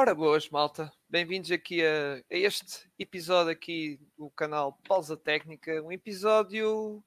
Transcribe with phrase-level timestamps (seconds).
[0.00, 0.90] Ora boas, malta.
[1.10, 7.04] Bem-vindos aqui a, a, este episódio aqui do canal Pausa Técnica, um episódio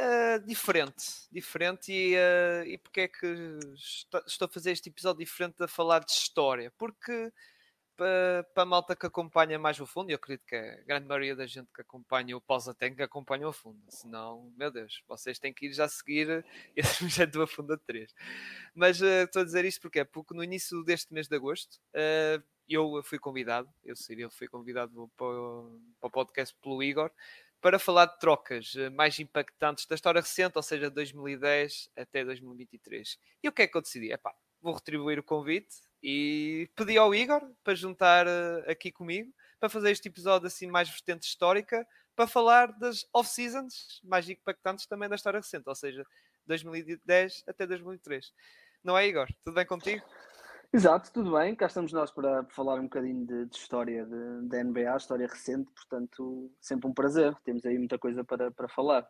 [0.00, 3.26] uh, diferente, diferente e, uh, e porque é que
[3.74, 6.72] estou, estou, a fazer este episódio diferente a falar de história?
[6.78, 7.30] Porque
[7.96, 11.36] para, a malta que acompanha mais o fundo, e eu acredito que a grande maioria
[11.36, 15.52] da gente que acompanha o pausa técnica acompanha o fundo, senão, meu Deus, vocês têm
[15.52, 16.44] que ir já seguir
[16.76, 18.14] esse projeto do Afunda 3.
[18.74, 22.42] Mas uh, estou a dizer isto porque Porque no início deste mês de agosto uh,
[22.68, 27.10] eu fui convidado, eu Cyril fui convidado para o, para o podcast pelo Igor
[27.60, 33.18] para falar de trocas eh, mais impactantes da história recente, ou seja, 2010 até 2023.
[33.42, 34.12] E o que é que eu decidi?
[34.12, 35.74] Epá, vou retribuir o convite
[36.06, 40.86] e pedi ao Igor para juntar uh, aqui comigo para fazer este episódio assim mais
[40.86, 46.04] vertente histórica para falar das off-seasons mais impactantes também da história recente, ou seja,
[46.46, 48.34] 2010 até 2003.
[48.84, 49.26] Não é, Igor?
[49.42, 50.04] Tudo bem contigo?
[50.70, 51.56] Exato, tudo bem.
[51.56, 54.04] Cá estamos nós para falar um bocadinho de, de história
[54.42, 57.34] da NBA, história recente, portanto, sempre um prazer.
[57.44, 59.08] Temos aí muita coisa para, para falar.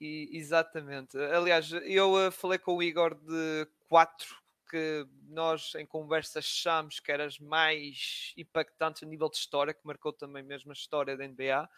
[0.00, 1.16] E, exatamente.
[1.16, 4.43] Aliás, eu uh, falei com o Igor de quatro
[4.74, 9.86] que nós em conversa achamos que eram as mais impactantes a nível de história, que
[9.86, 11.68] marcou também mesmo a história da NBA.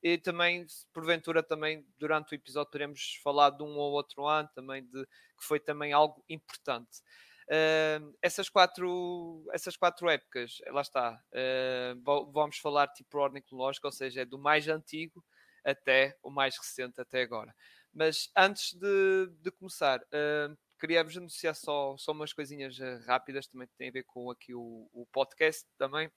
[0.00, 4.84] E também, porventura, também durante o episódio teremos falado de um ou outro ano também
[4.84, 7.00] de que foi também algo importante.
[7.48, 13.92] Uh, essas, quatro, essas quatro épocas, lá está, uh, vamos falar tipo ordem cronológica, ou
[13.92, 15.24] seja, é do mais antigo
[15.64, 17.52] até o mais recente até agora.
[17.92, 23.68] Mas antes de, de começar, uh, queria-vos anunciar só, só umas coisinhas eh, rápidas, também
[23.76, 26.10] tem a ver com aqui o, o podcast também,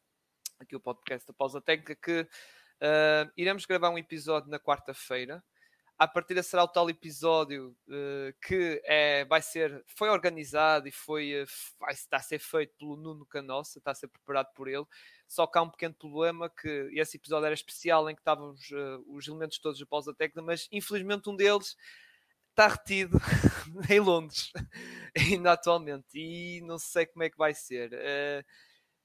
[0.59, 5.43] aqui o podcast da Pausa Técnica, que uh, iremos gravar um episódio na quarta-feira.
[5.99, 11.41] A partir será o tal episódio uh, que é, vai ser, foi organizado e foi,
[11.41, 11.47] uh,
[11.79, 14.85] vai, está a ser feito pelo Nuno Canossa, está a ser preparado por ele.
[15.27, 18.69] Só que há um pequeno problema que esse episódio era especial em que estavam os,
[19.07, 21.75] os elementos todos da pausa técnica, mas infelizmente um deles
[22.57, 23.19] está retido
[23.87, 24.51] em Londres,
[25.15, 27.93] ainda atualmente, e não sei como é que vai ser.
[27.93, 28.43] Uh,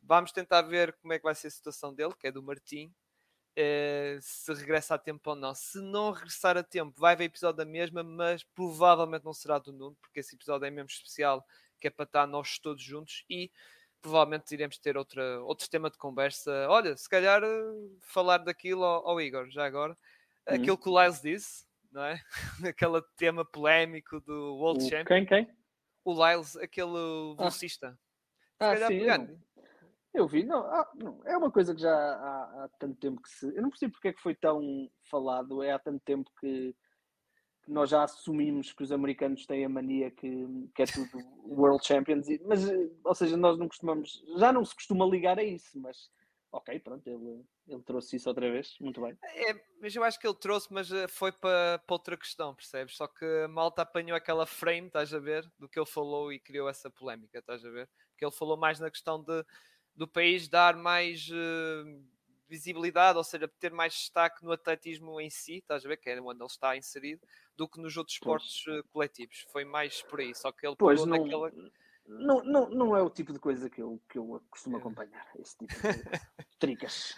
[0.01, 2.87] vamos tentar ver como é que vai ser a situação dele, que é do Martim,
[3.59, 5.55] uh, se regressa a tempo ou não.
[5.55, 9.71] Se não regressar a tempo, vai haver episódio da mesma, mas provavelmente não será do
[9.71, 11.47] Nuno, porque esse episódio é mesmo especial,
[11.79, 13.53] que é para estar nós todos juntos e
[14.01, 16.51] provavelmente iremos ter outra, outro tema de conversa.
[16.71, 19.93] Olha, se calhar uh, falar daquilo ao, ao Igor, já agora.
[20.49, 20.55] Uhum.
[20.55, 22.21] Aquilo que o Lyles disse, não é?
[22.69, 25.05] Aquele tema polémico do World o, Champion.
[25.05, 25.49] Quem, quem?
[26.05, 27.99] O Lyles, aquele velocista.
[28.59, 29.39] Ah, ah sim, eu,
[30.15, 30.45] eu, vi.
[30.45, 33.47] Não, ah, não, é uma coisa que já há, há, tanto tempo que se...
[33.55, 35.63] Eu não percebo porque é que foi tão falado.
[35.63, 36.75] É há tanto tempo que,
[37.69, 41.09] nós já assumimos que os americanos têm a mania que, que é tudo
[41.47, 42.27] World Champions.
[42.45, 42.65] Mas,
[43.05, 44.25] ou seja, nós não costumamos...
[44.37, 46.11] Já não se costuma ligar a isso, mas
[46.53, 49.17] ok, pronto, ele, ele trouxe isso outra vez, muito bem.
[49.23, 52.95] É, mas eu acho que ele trouxe, mas eh, foi para, para outra questão, percebes?
[52.95, 56.39] Só que a malta apanhou aquela frame, estás a ver, do que ele falou e
[56.39, 57.89] criou essa polémica, estás a ver?
[58.11, 59.45] Porque ele falou mais na questão de,
[59.97, 62.05] do país dar mais uh,
[62.47, 66.21] visibilidade, ou seja, ter mais destaque no atletismo em si, estás a ver, que é
[66.21, 67.27] onde ele está inserido,
[67.57, 69.47] do que nos outros esportes uh, coletivos.
[69.51, 71.17] Foi mais por aí, só que ele pois, não...
[71.17, 71.51] naquela
[72.07, 74.81] não, não, não é o tipo de coisa que eu, que eu costumo é.
[74.81, 75.79] acompanhar, esse tipo de
[76.59, 77.15] tricas.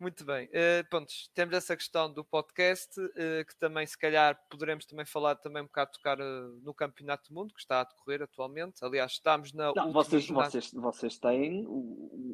[0.00, 0.46] Muito bem.
[0.46, 5.36] Uh, pronto, temos essa questão do podcast, uh, que também, se calhar, poderemos também falar
[5.36, 8.82] também um bocado tocar uh, no Campeonato do Mundo, que está a decorrer atualmente.
[8.82, 9.72] Aliás, estamos na.
[9.76, 11.74] Não, vocês, vocês, vocês têm o,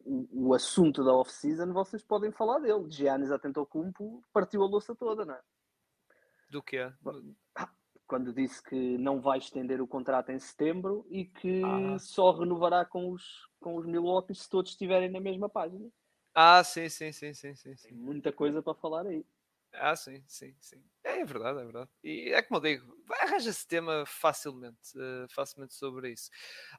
[0.05, 2.89] o, o assunto da off-season, vocês podem falar dele.
[2.89, 5.41] Giannis atentou Cumpo, partiu a louça toda, não é?
[6.49, 6.89] Do quê?
[7.57, 7.69] Ah,
[8.07, 11.99] quando disse que não vai estender o contrato em setembro e que ah.
[11.99, 15.89] só renovará com os, com os Milwaukee se todos estiverem na mesma página.
[16.35, 17.95] Ah, sim, sim, sim, sim, sim, sim.
[17.95, 19.25] Muita coisa para falar aí.
[19.73, 20.83] Ah, sim, sim, sim.
[21.05, 21.91] É, é verdade, é verdade.
[22.03, 26.31] E é como eu digo, arranja-se tema facilmente, uh, facilmente sobre isso.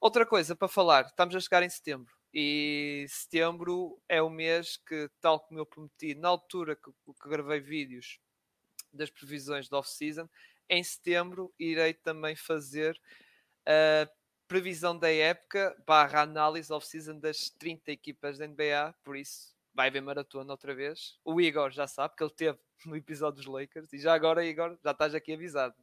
[0.02, 2.16] Outra coisa para falar, estamos a chegar em setembro.
[2.34, 7.60] E setembro é o mês que, tal como eu prometi, na altura que, que gravei
[7.60, 8.20] vídeos
[8.92, 10.28] das previsões da off-season,
[10.70, 13.00] em setembro irei também fazer
[13.66, 14.10] a
[14.48, 20.02] previsão da época barra análise off-season das 30 equipas da NBA, por isso vai haver
[20.02, 21.20] maratona outra vez.
[21.24, 24.78] O Igor já sabe que ele teve no episódio dos Lakers e já agora, Igor,
[24.84, 25.76] já estás aqui avisado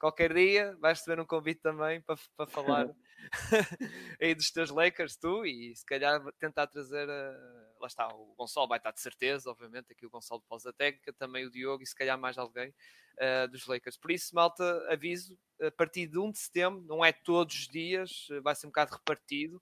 [0.00, 2.88] qualquer dia vais receber um convite também para, para falar
[4.20, 8.68] aí dos teus Lakers, tu, e se calhar tentar trazer, uh, lá está, o Gonçalo
[8.68, 11.86] vai estar de certeza, obviamente, aqui o Gonçalo de Pausa Técnica, também o Diogo e
[11.86, 13.96] se calhar mais alguém uh, dos Lakers.
[13.96, 18.28] Por isso, malta, aviso, a partir de 1 de setembro, não é todos os dias,
[18.42, 19.60] vai ser um bocado repartido,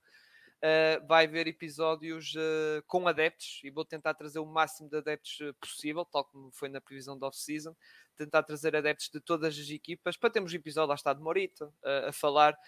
[0.59, 5.39] Uh, vai haver episódios uh, com adeptos e vou tentar trazer o máximo de adeptos
[5.61, 7.77] possível, tal como foi na previsão da off-season.
[8.17, 11.73] Tentar trazer adeptos de todas as equipas para termos um episódio lá está de Morita
[12.09, 12.59] a falar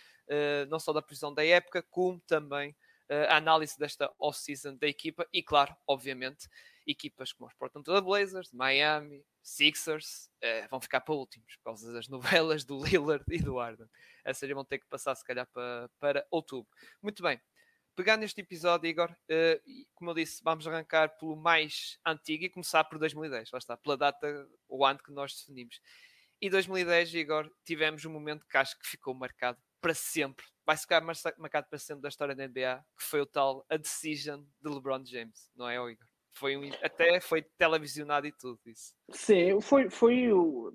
[0.69, 2.77] não só da previsão da época, como também
[3.31, 6.49] a análise desta off-season da equipa e, claro, obviamente,
[6.87, 11.93] equipas como os Portland Trail Blazers, Miami, Sixers, uh, vão ficar para últimos por causa
[11.93, 13.89] das novelas do Lillard e do Arden.
[14.25, 16.71] Essas vão ter que passar, se calhar, para, para outubro.
[17.03, 17.41] Muito bem.
[17.97, 22.85] Pegando este episódio, Igor, uh, como eu disse, vamos arrancar pelo mais antigo e começar
[22.85, 23.51] por 2010.
[23.53, 25.81] Lá está, pela data, o ano que nós definimos.
[26.41, 30.47] E 2010, Igor, tivemos um momento que acho que ficou marcado para sempre.
[30.71, 34.45] Vai ficar marcado para sempre da história da NBA, que foi o tal A Decision
[34.63, 36.07] de LeBron James, não é, Igor?
[36.31, 38.95] Foi um, até foi televisionado e tudo isso.
[39.11, 40.73] Sim, foi, foi o,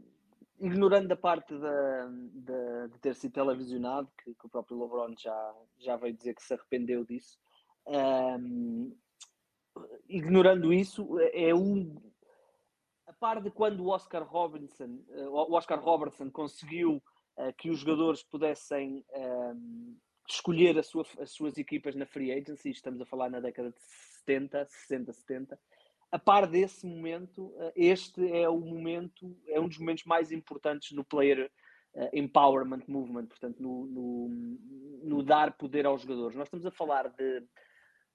[0.59, 5.55] ignorando a parte da, da, de ter sido televisionado, que, que, o próprio LeBron já,
[5.77, 7.39] já veio dizer que se arrependeu disso.
[7.87, 8.93] Um,
[10.09, 11.95] ignorando isso, é um.
[13.07, 17.01] A par de quando o Oscar Robertson, o Oscar Robertson conseguiu
[17.57, 19.97] que os jogadores pudessem um,
[20.27, 23.79] escolher sua, as suas equipas na free agency, estamos a falar na década de
[24.25, 25.59] 70, 60, 70.
[26.11, 30.91] A par desse momento, eh, este é o momento, é um dos momentos mais importantes
[30.91, 31.51] no player
[31.95, 34.29] uh, empowerment movement, portanto, no, no,
[35.03, 36.35] no, dar poder aos jogadores.
[36.35, 37.39] Nós estamos a falar de.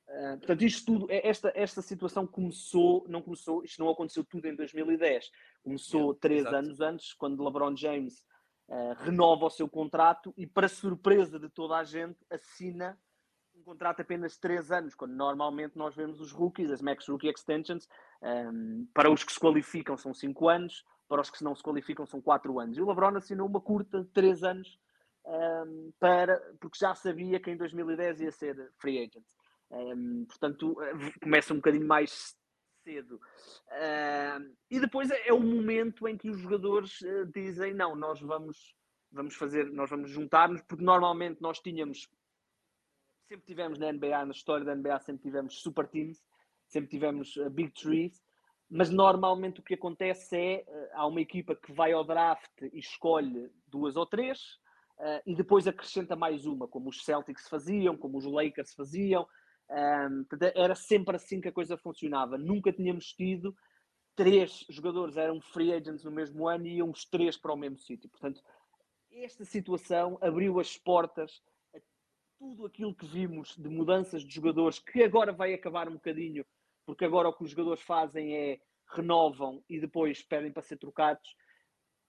[0.08, 4.54] Uh, portanto, isto tudo, esta, esta situação começou, não começou, isto não aconteceu tudo em
[4.56, 5.30] 2010.
[5.62, 8.24] Começou três anos antes, quando LeBron James
[8.70, 12.98] uh, renova o seu contrato e, para surpresa de toda a gente, assina
[13.54, 17.28] um contrato apenas de 3 anos, quando normalmente nós vemos os rookies, as max rookie
[17.28, 17.86] extensions,
[18.22, 22.06] um, para os que se qualificam são 5 anos, para os que não se qualificam
[22.06, 22.78] são 4 anos.
[22.78, 24.78] E o LeBron assinou uma curta de 3 anos
[25.26, 29.26] um, para, porque já sabia que em 2010 ia ser free agent.
[29.70, 30.76] Um, portanto,
[31.22, 32.34] começa um bocadinho mais
[32.82, 33.16] cedo.
[33.68, 38.20] Uh, e depois é, é, o momento em que os jogadores uh, dizem: não, nós
[38.20, 38.74] vamos,
[39.10, 42.08] vamos fazer, nós vamos juntar-nos, porque normalmente nós tínhamos
[43.28, 46.20] sempre tivemos na NBA, na história da NBA, sempre tivemos super teams,
[46.66, 48.20] sempre tivemos uh, big trees,
[48.68, 52.78] mas normalmente o que acontece é uh, há uma equipa que vai ao draft e
[52.78, 54.58] escolhe duas ou três
[55.24, 59.26] e depois acrescenta mais uma, como os Celtics faziam, como os Lakers faziam.
[59.70, 62.36] Um, era sempre assim que a coisa funcionava.
[62.36, 63.56] Nunca tínhamos tido
[64.16, 67.78] três jogadores eram free agents no mesmo ano e iam os três para o mesmo
[67.78, 68.10] sítio.
[68.10, 68.42] Portanto,
[69.12, 71.40] esta situação abriu as portas
[72.40, 76.42] tudo aquilo que vimos de mudanças de jogadores, que agora vai acabar um bocadinho,
[76.86, 78.58] porque agora o que os jogadores fazem é
[78.88, 81.36] renovam e depois pedem para ser trocados.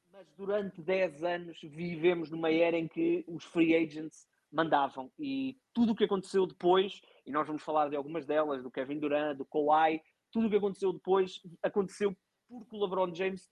[0.09, 5.93] Mas durante 10 anos vivemos numa era em que os free agents mandavam e tudo
[5.93, 9.45] o que aconteceu depois, e nós vamos falar de algumas delas, do Kevin Durant, do
[9.45, 10.01] Kawhi,
[10.31, 12.15] tudo o que aconteceu depois aconteceu
[12.47, 13.49] porque o LeBron James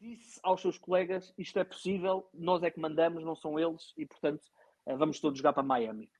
[0.00, 4.04] disse aos seus colegas isto é possível, nós é que mandamos, não são eles, e
[4.04, 4.44] portanto
[4.86, 6.10] eh, vamos todos jogar para Miami.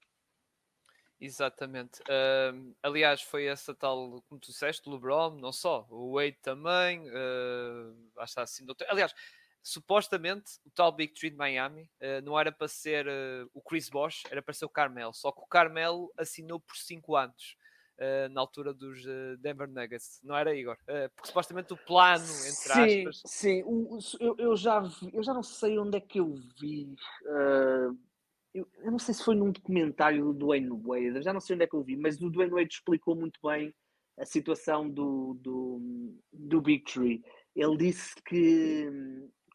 [1.19, 2.03] Exatamente.
[2.03, 8.23] Uh, aliás, foi essa tal, como tu disseste, LeBron, não só, o Wade também, uh,
[8.23, 8.67] está assim.
[8.89, 9.15] Aliás,
[9.67, 13.91] supostamente o tal Big Tree de Miami uh, não era para ser uh, o Chris
[13.91, 15.13] Bosh, era para ser o Carmelo.
[15.13, 17.57] Só que o Carmelo assinou por 5 anos.
[17.99, 19.02] Uh, na altura dos
[19.38, 20.76] Denver Nuggets, não era Igor?
[20.85, 23.23] porque supostamente o plano, entre sim, aspas.
[23.25, 26.95] Sim, o, eu, eu, já vi, eu já não sei onde é que eu vi
[28.52, 31.64] eu, eu, não sei se foi num documentário do Dwayne Wade, já não sei onde
[31.64, 33.75] é que eu vi, mas o Dwayne Wade explicou muito bem
[34.19, 37.23] a situação do, do, do Big Tree.
[37.55, 38.90] Ele disse que,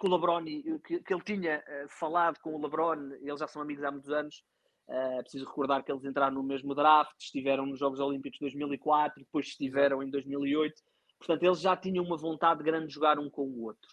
[0.01, 0.43] que o LeBron,
[0.83, 4.09] que, que ele tinha uh, falado com o LeBron, eles já são amigos há muitos
[4.09, 4.43] anos,
[4.89, 9.23] uh, preciso recordar que eles entraram no mesmo draft, estiveram nos Jogos Olímpicos de 2004,
[9.23, 10.81] depois estiveram em 2008,
[11.19, 13.89] portanto eles já tinham uma vontade grande de jogar um com o outro.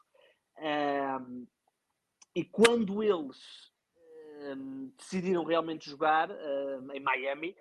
[0.56, 1.46] Uh,
[2.34, 3.70] e quando eles
[4.56, 7.54] um, decidiram realmente jogar um, em Miami,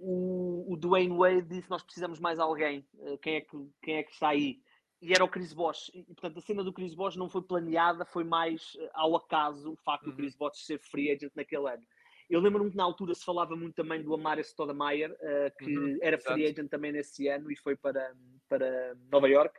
[0.00, 2.86] o, o Dwayne Wade disse: Nós precisamos mais alguém.
[2.94, 4.60] Uh, quem, é que, quem é que está aí?
[5.04, 5.90] E era o Chris Bosh.
[5.94, 9.72] E, portanto, a cena do Chris Bosh não foi planeada, foi mais uh, ao acaso
[9.72, 10.12] o facto uhum.
[10.12, 11.82] do Chris Bosh ser free agent naquele ano.
[12.30, 15.98] Eu lembro-me que na altura se falava muito também do Amarius Stoudemire, uh, que uhum,
[16.00, 18.14] era free agent também nesse ano e foi para,
[18.48, 19.54] para Nova York.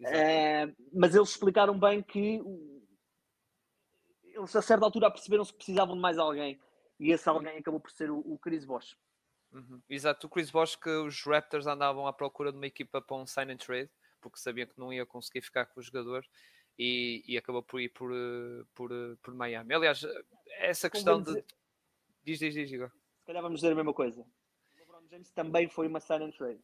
[0.00, 2.42] Uh, mas eles explicaram bem que
[4.24, 6.60] eles a certa altura perceberam-se que precisavam de mais alguém.
[6.98, 8.96] E esse alguém acabou por ser o, o Chris Bosh.
[9.52, 9.80] Uhum.
[9.88, 13.26] Exato, o Chris Bosh que os Raptors andavam à procura de uma equipa para um
[13.26, 13.90] sign and trade,
[14.20, 16.24] porque sabiam que não ia conseguir ficar com o jogador
[16.78, 18.10] e, e acabou por ir por,
[18.74, 18.90] por,
[19.22, 19.74] por Miami.
[19.74, 20.06] Aliás,
[20.58, 21.44] essa questão de.
[22.22, 22.90] Diz, diz, diz, Igor.
[23.20, 24.24] Se calhar vamos dizer a mesma coisa.
[25.10, 26.60] James também foi uma sign and trade.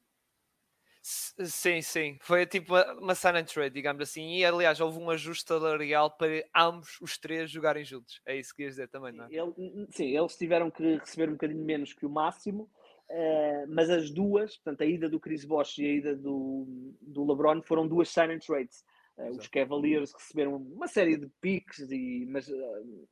[1.02, 2.18] Sim, sim.
[2.20, 4.36] Foi tipo uma, uma sign and trade, digamos assim.
[4.36, 8.20] E aliás, houve um ajuste salarial para ambos os três jogarem juntos.
[8.24, 9.28] É isso que queres dizer também, não é?
[9.30, 12.70] Ele, sim, eles tiveram que receber um bocadinho menos que o máximo,
[13.10, 16.66] uh, mas as duas, portanto, a ida do Chris Bosh e a ida do,
[17.00, 18.84] do LeBron foram duas sign and trades.
[19.16, 23.08] Uh, os Cavaliers receberam uma série de picks, e, mas, uh,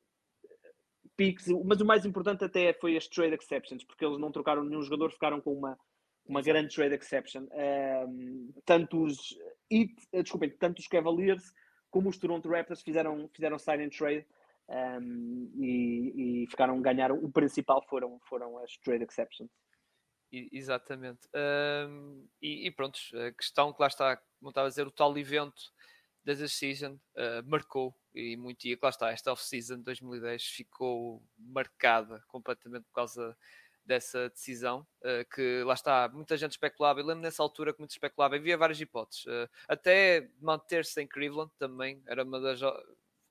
[1.17, 4.83] picks, mas o mais importante até foi as trade exceptions, porque eles não trocaram nenhum
[4.83, 5.79] jogador, ficaram com uma
[6.27, 7.47] uma grande trade exception.
[7.53, 9.37] Um, tanto os
[9.71, 11.53] eh, desculpem, tanto os Cavaliers
[11.91, 14.27] como os Toronto Raptors fizeram, fizeram sign and trade
[14.69, 17.17] um, e, e, ficaram ganharam.
[17.17, 19.51] O principal foram, foram as trade exceptions.
[20.53, 21.29] Exatamente.
[21.35, 25.17] Um, e, e, pronto, a questão que lá está, como estava a dizer, o tal
[25.17, 25.73] evento
[26.25, 32.23] da season uh, marcou e muito, e lá está, esta off-season de 2010 ficou marcada
[32.29, 33.37] completamente por causa
[33.85, 37.91] dessa decisão, uh, que lá está, muita gente especulava, eu lembro nessa altura que muito
[37.91, 42.61] especulava, havia várias hipóteses, uh, até manter-se em Cleveland também era uma das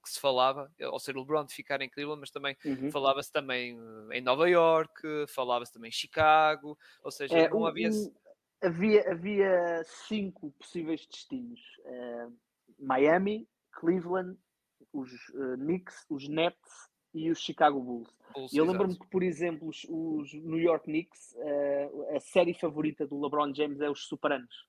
[0.03, 2.91] que se falava, ou seja, o LeBron de ficar em Cleveland, mas também uhum.
[2.91, 3.77] falava-se também
[4.11, 7.89] eh, em Nova York, falava-se também em Chicago, ou seja, é, não havia...
[8.61, 9.11] Havia...
[9.11, 12.33] Havia cinco possíveis destinos, uh,
[12.79, 14.37] Miami, Cleveland,
[14.93, 15.11] os
[15.57, 18.09] Knicks, os Nets e os Chicago Bulls.
[18.33, 22.53] Bulls e eu lembro-me que, por exemplo, os, os New York Knicks, uh, a série
[22.53, 24.67] favorita do LeBron James é os Superanos.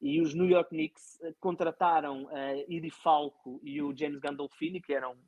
[0.00, 4.92] E os New York Knicks uh, contrataram uh, Edie Falco e o James Gandolfini, que
[4.92, 5.18] eram, uh,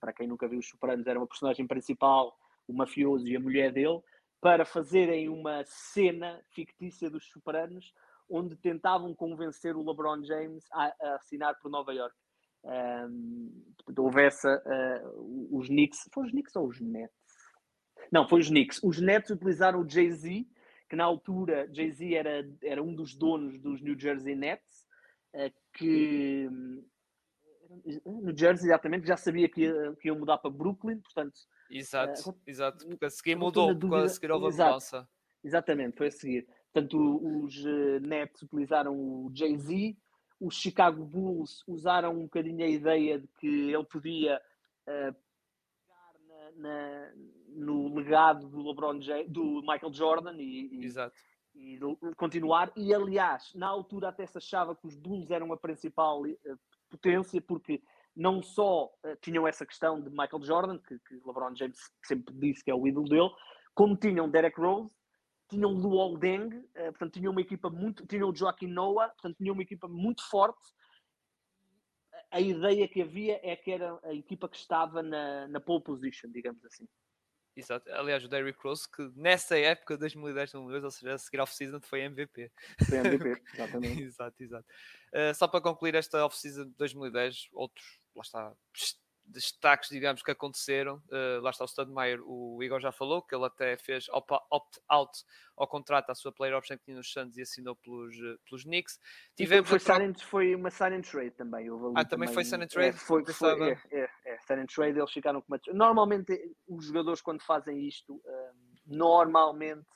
[0.00, 3.72] para quem nunca viu os Superanos, era a personagem principal, o mafioso e a mulher
[3.72, 4.00] dele,
[4.40, 7.92] para fazerem uma cena fictícia dos Superanos,
[8.28, 12.14] onde tentavam convencer o LeBron James a, a assinar por Nova York.
[12.64, 13.62] Um,
[13.96, 17.14] houve essa, uh, os Knicks, foi os Knicks ou os Nets?
[18.10, 18.82] Não, foi os Knicks.
[18.82, 20.46] Os Nets utilizaram o Jay-Z,
[20.88, 24.86] que na altura Jay-Z era, era um dos donos dos New Jersey Nets,
[25.34, 26.48] uh, que
[28.04, 31.38] no Jersey exatamente já sabia que ia, que ia mudar para Brooklyn, portanto.
[31.70, 35.08] Exato, uh, exato, porque a seguir mudou, porque a seguir houve a mudança.
[35.42, 36.46] Exatamente, foi a seguir.
[36.72, 37.64] Portanto, os
[38.02, 39.96] Nets utilizaram o Jay-Z
[40.40, 46.50] os Chicago Bulls usaram um bocadinho a ideia de que ele podia uh, pegar na,
[46.56, 47.12] na,
[47.56, 50.86] no legado do LeBron James, do Michael Jordan e,
[51.54, 52.70] e, e, continuar.
[52.76, 56.36] E aliás, na altura até se achava que os Bulls eram a principal uh,
[56.88, 57.82] potência, porque
[58.14, 62.62] não só uh, tinham essa questão de Michael Jordan, que, que LeBron James sempre disse
[62.62, 63.30] que é o ídolo dele,
[63.74, 64.90] como tinham Derek Rose,
[65.48, 69.36] tinham o Luol Deng, uh, portanto tinham uma equipa muito, tinham o Joaquim Noah, portanto
[69.38, 70.74] tinham uma equipa muito forte.
[72.30, 76.28] A ideia que havia é que era a equipa que estava na, na pole position,
[76.30, 76.86] digamos assim.
[77.56, 77.90] Exato.
[77.92, 82.02] Aliás, o Derrick Rose, que nessa época, 2010, 2012, ou seja, a seguir off-season, foi
[82.02, 82.52] MVP.
[82.86, 84.02] Foi MVP, exatamente.
[84.02, 84.66] exato, exato.
[85.12, 88.52] Uh, só para concluir esta off-season de 2010, outros, lá está,
[89.26, 91.02] destaques, digamos, que aconteceram.
[91.10, 95.24] Uh, lá está o Studmeyer, o Igor já falou, que ele até fez opt-out
[95.56, 98.64] ao contrato à sua player option que tinha nos Suns e assinou pelos, uh, pelos
[98.64, 98.98] Knicks.
[99.36, 100.00] Tivemos foi, troca...
[100.00, 101.68] silent, foi uma silent trade também.
[101.68, 102.88] ah, também, também, foi silent trade?
[102.88, 105.60] É, foi, foi, é, é, é, trade, eles ficaram com uma...
[105.72, 108.54] Normalmente, os jogadores quando fazem isto, uh,
[108.86, 109.86] normalmente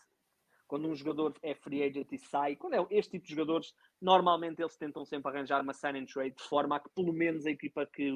[0.70, 4.62] quando um jogador é free agent e sai, quando é este tipo de jogadores, normalmente
[4.62, 7.50] eles tentam sempre arranjar uma sign and trade de forma a que pelo menos a
[7.50, 8.08] equipa que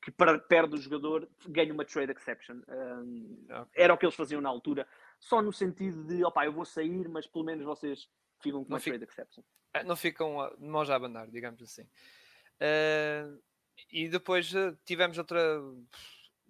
[0.00, 0.12] que
[0.48, 2.60] perde o jogador ganha uma trade exception.
[2.68, 3.84] Um, okay.
[3.84, 4.86] Era o que eles faziam na altura,
[5.18, 8.08] só no sentido de, opá, eu vou sair, mas pelo menos vocês
[8.40, 9.42] ficam com não uma trade exception.
[9.74, 11.82] É, não ficam a mãos a abanar, digamos assim.
[11.82, 13.40] Uh,
[13.90, 15.60] e depois uh, tivemos outra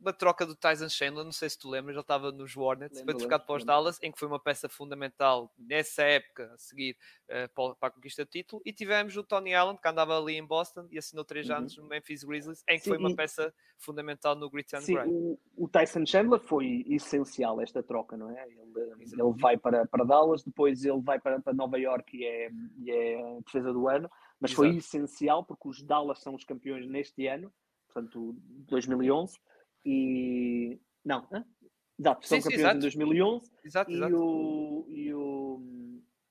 [0.00, 3.14] uma troca do Tyson Chandler, não sei se tu lembras, ele estava nos Hornets, foi
[3.14, 6.97] trocado para os Dallas, em que foi uma peça fundamental nessa época a seguir
[7.28, 10.45] uh, para a conquista do título, e tivemos o Tony Allen, que andava ali em
[10.45, 11.57] Boston e assinou três uhum.
[11.57, 13.17] anos no Memphis Grizzlies, em que Sim, foi uma e...
[13.17, 18.31] peça fundamental no Grit and Sim, o, o, Tyson Chandler foi essencial esta troca, não
[18.31, 18.47] é?
[18.47, 22.50] Ele, ele vai para, para Dallas, depois ele vai para, para Nova York e é,
[22.78, 24.69] e é a defesa do ano, mas Exato.
[24.69, 27.52] foi essencial porque os Dallas são os campeões neste ano,
[27.87, 28.37] portanto
[28.69, 29.38] 2011,
[29.88, 30.80] e.
[31.04, 31.45] Não, né?
[31.99, 35.62] exato, são sim, campeões sim, em 2011 exato, e, O, e, o,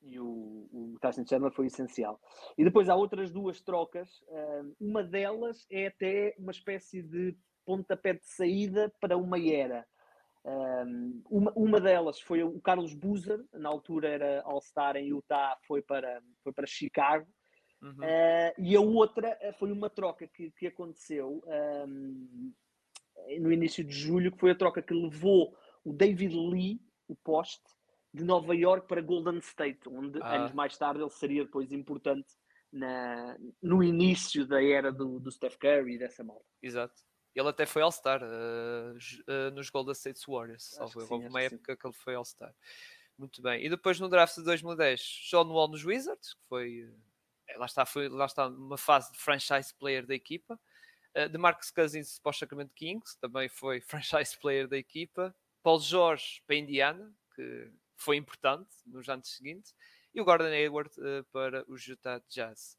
[0.04, 2.20] e o, o Tyson Chandler foi essencial.
[2.58, 4.24] E depois há outras duas trocas,
[4.80, 7.36] uma delas é até uma espécie de
[7.66, 9.86] pontapé de saída para uma era.
[11.30, 16.22] uma, uma delas foi o Carlos Boozer, na altura era All-Star em Utah, foi para,
[16.44, 17.28] foi para Chicago.
[17.82, 17.92] Uhum.
[17.92, 21.44] Uh, e a outra foi uma troca que, que aconteceu
[21.88, 22.52] um,
[23.40, 27.64] no início de julho, que foi a troca que levou o David Lee, o poste,
[28.14, 30.36] de Nova York para Golden State, onde ah.
[30.36, 32.28] anos mais tarde ele seria depois importante
[32.72, 36.46] na, no início da era do, do Steph Curry e dessa malta.
[36.62, 36.96] Exato.
[37.36, 40.76] Ele até foi All-Star uh, uh, nos Golden State Warriors.
[40.80, 42.54] Houve uma época que, que ele foi All-Star.
[43.18, 43.64] Muito bem.
[43.64, 46.90] E depois no draft de 2010, John Wall nos Wizards, que foi.
[47.48, 50.60] Eh, lá está, foi lá está uma fase de franchise player da equipa.
[51.18, 55.36] Uh, de Marcus Cousins para o Sacramento Kings, também foi franchise player da equipa.
[55.64, 59.76] Paul George para Indiana, que foi importante nos anos seguintes.
[60.14, 62.78] E o Gordon Hayward uh, para o Utah Jazz.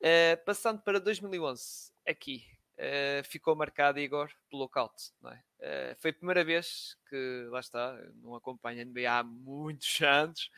[0.00, 2.44] Uh, passando para 2011, aqui
[2.78, 5.12] uh, ficou marcado, Igor, pelo lockout.
[5.60, 5.92] É?
[5.92, 10.50] Uh, foi a primeira vez que, lá está, não acompanho a NBA há muitos anos,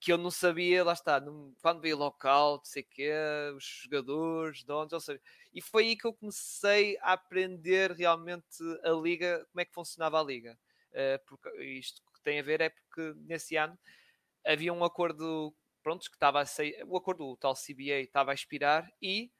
[0.00, 3.12] que eu não sabia, lá está, não, quando veio lockout, sei quê,
[3.56, 5.20] os jogadores, donos, ou seja,
[5.52, 10.20] e foi aí que eu comecei a aprender realmente a liga, como é que funcionava
[10.20, 10.56] a liga.
[11.26, 13.76] porque isto que tem a ver é porque nesse ano
[14.46, 18.34] havia um acordo, pronto, que estava a sair, o acordo, o tal CBA estava a
[18.34, 19.30] expirar e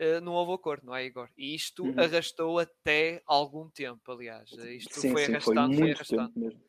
[0.00, 1.28] uh, não houve acordo, não é, Igor?
[1.36, 1.94] E isto uhum.
[1.98, 4.50] arrastou até algum tempo, aliás.
[4.50, 6.60] Isto sim, foi sim, arrastando, foi, foi arrastando.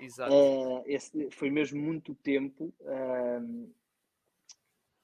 [0.00, 0.32] Exato.
[0.32, 2.72] Uh, esse foi mesmo muito tempo.
[2.80, 3.72] Uh,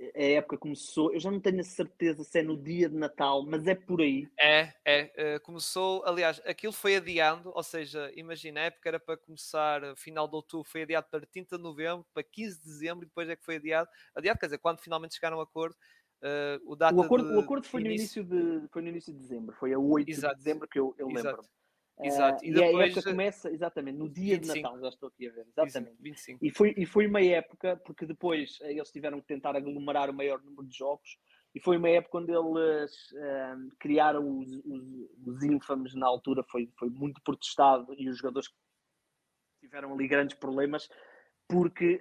[0.00, 3.44] a época começou, eu já não tenho a certeza se é no dia de Natal,
[3.46, 4.28] mas é por aí.
[4.38, 9.16] É, é, uh, começou, aliás, aquilo foi adiando, ou seja, imagina, a época era para
[9.16, 13.08] começar final de outubro, foi adiado para 30 de novembro, para 15 de dezembro e
[13.08, 13.88] depois é que foi adiado.
[14.14, 15.76] Adiado, quer dizer, quando finalmente chegaram a um acordo,
[16.24, 18.24] Uh, o, o, acordo, de, o acordo foi, início...
[18.24, 20.34] no início de, foi no início de dezembro, foi a 8 Exato.
[20.34, 21.20] de dezembro que eu, eu lembro.
[21.20, 21.50] Exato.
[21.96, 22.72] Uh, e, depois...
[22.72, 24.54] e a época começa exatamente no dia 25.
[24.54, 25.46] de Natal, já estou aqui a ver.
[25.56, 26.02] Exatamente.
[26.02, 26.44] 25.
[26.44, 30.14] E, foi, e foi uma época, porque depois uh, eles tiveram que tentar aglomerar o
[30.14, 31.18] maior número de jogos,
[31.54, 36.68] e foi uma época onde eles uh, criaram os, os, os ínfames na altura, foi,
[36.76, 38.50] foi muito protestado, e os jogadores
[39.60, 40.88] tiveram ali grandes problemas,
[41.48, 41.98] porque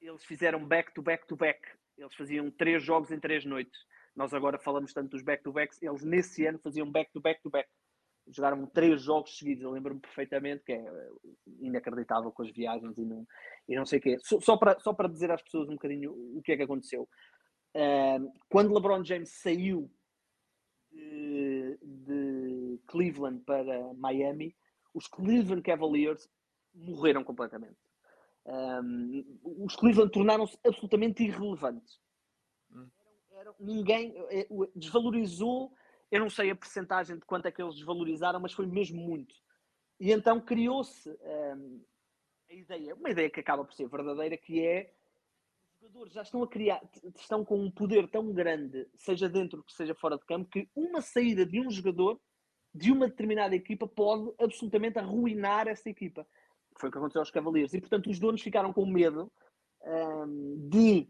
[0.00, 1.60] eles fizeram back to back to back
[1.98, 3.78] eles faziam três jogos em três noites.
[4.14, 7.68] Nós agora falamos tanto dos back-to-backs, eles nesse ano faziam back-to-back-to-back.
[8.30, 11.10] Jogaram três jogos seguidos, eu lembro-me perfeitamente, que é eh,
[11.60, 13.26] inacreditável com as viagens e não,
[13.68, 14.18] e não sei o quê.
[14.20, 17.08] Só, só, para, só para dizer às pessoas um bocadinho o que é que aconteceu.
[17.74, 19.90] Uh, quando LeBron James saiu
[20.90, 24.56] de, de Cleveland para Miami,
[24.94, 26.28] os Cleveland Cavaliers
[26.74, 27.78] morreram completamente.
[28.46, 32.00] Um, os Cleveland tornaram-se absolutamente irrelevantes.
[32.70, 32.88] Hum.
[33.30, 35.72] Era, era, ninguém eh, desvalorizou,
[36.10, 39.34] eu não sei a percentagem de quanto é que eles desvalorizaram, mas foi mesmo muito.
[40.00, 41.84] E então criou-se um,
[42.50, 44.92] a ideia, uma ideia que acaba por ser verdadeira, que é
[45.80, 46.80] os jogadores já estão a criar,
[47.16, 51.00] estão com um poder tão grande, seja dentro que seja fora de campo, que uma
[51.00, 52.20] saída de um jogador
[52.74, 56.26] de uma determinada equipa pode absolutamente arruinar essa equipa
[56.78, 57.74] foi o que aconteceu aos Cavaliers.
[57.74, 59.30] E, portanto, os donos ficaram com medo
[59.84, 61.08] um, de.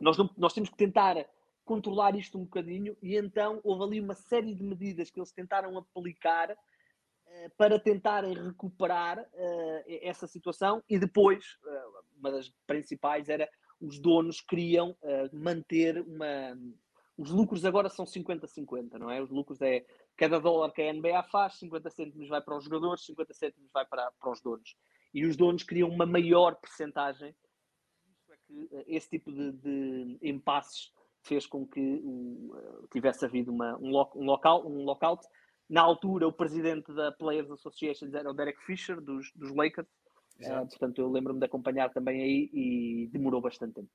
[0.00, 1.16] Nós, não, nós temos que tentar
[1.64, 5.76] controlar isto um bocadinho, e então houve ali uma série de medidas que eles tentaram
[5.78, 10.82] aplicar uh, para tentarem recuperar uh, essa situação.
[10.88, 13.48] E depois, uh, uma das principais era
[13.80, 14.96] os donos queriam
[15.32, 16.56] manter uma.
[17.16, 19.20] Os lucros agora são 50-50, não é?
[19.20, 19.84] Os lucros é
[20.16, 23.84] cada dólar que a NBA faz, 50 cêntimos vai para os jogadores, 50 cêntimos vai
[23.84, 24.76] para, para os donos
[25.14, 27.34] e os donos queriam uma maior percentagem.
[28.16, 33.52] Isso é que eh, esse tipo de, de impasses fez com que uh, tivesse havido
[33.52, 35.26] uma, um, lo, um, local, um lockout.
[35.68, 39.88] Na altura, o presidente da Players Association era o Derek Fisher, dos, dos Lakers.
[40.40, 43.90] Uh, portanto, eu lembro-me de acompanhar também aí e demorou bastante tempo.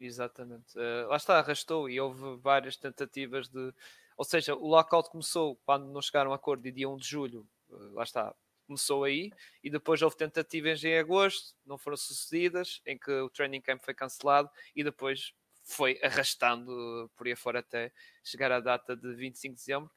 [0.00, 0.78] Exatamente.
[0.78, 3.72] Uh, lá está, arrastou e houve várias tentativas de.
[4.16, 7.46] Ou seja, o lockout começou quando não chegaram a acordo de dia 1 de julho.
[7.68, 8.34] Uh, lá está,
[8.66, 9.32] começou aí
[9.62, 13.94] e depois houve tentativas em agosto, não foram sucedidas, em que o training camp foi
[13.94, 15.32] cancelado e depois
[15.68, 17.92] foi arrastando por aí fora até
[18.24, 19.90] chegar à data de 25 de dezembro.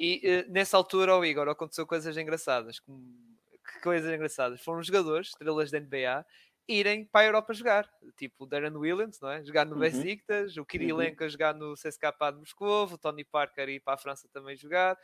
[0.00, 2.80] E uh, nessa altura, o oh Igor, aconteceu coisas engraçadas.
[2.80, 2.98] Como,
[3.72, 4.62] que coisas engraçadas?
[4.62, 6.24] Foram jogadores, estrelas da NBA,
[6.66, 7.88] irem para a Europa jogar.
[8.16, 9.44] Tipo o Darren Williams, não é?
[9.44, 9.80] Jogar no uhum.
[9.80, 11.28] Besiktas, o Kirilenko uhum.
[11.28, 14.96] jogar no CSKA de Moscou, o Tony Parker ir para a França também jogar.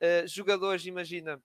[0.00, 1.40] Uh, jogadores, imagina,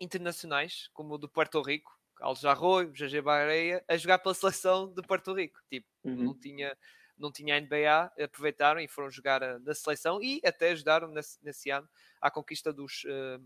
[0.00, 5.02] internacionais, como o do Porto Rico, Al Jarro, GG Bareia, a jogar pela seleção de
[5.02, 5.60] Porto Rico.
[5.70, 6.16] Tipo, uhum.
[6.16, 6.76] não tinha
[7.22, 11.70] não tinha NBA, aproveitaram e foram jogar a, na seleção e até ajudaram nesse, nesse
[11.70, 11.88] ano
[12.20, 13.42] à conquista dos uh,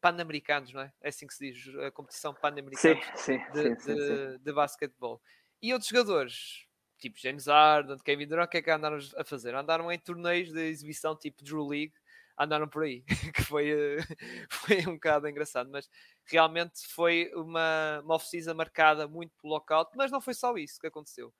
[0.00, 0.92] pan-americanos, não é?
[1.00, 5.22] É assim que se diz, a competição pan-americana de, sim, de, de, basquetebol.
[5.62, 6.66] E outros jogadores,
[6.98, 9.54] tipo James Harden, Kevin Durant, o que é que andaram a fazer?
[9.54, 11.94] Andaram em torneios de exibição tipo Drew League,
[12.38, 13.02] andaram por aí,
[13.34, 13.98] que foi, eh,
[14.50, 15.88] foi um bocado engraçado, mas
[16.24, 20.86] realmente foi uma, uma off-season marcada muito pelo lockout, mas não foi só isso que
[20.86, 21.32] aconteceu.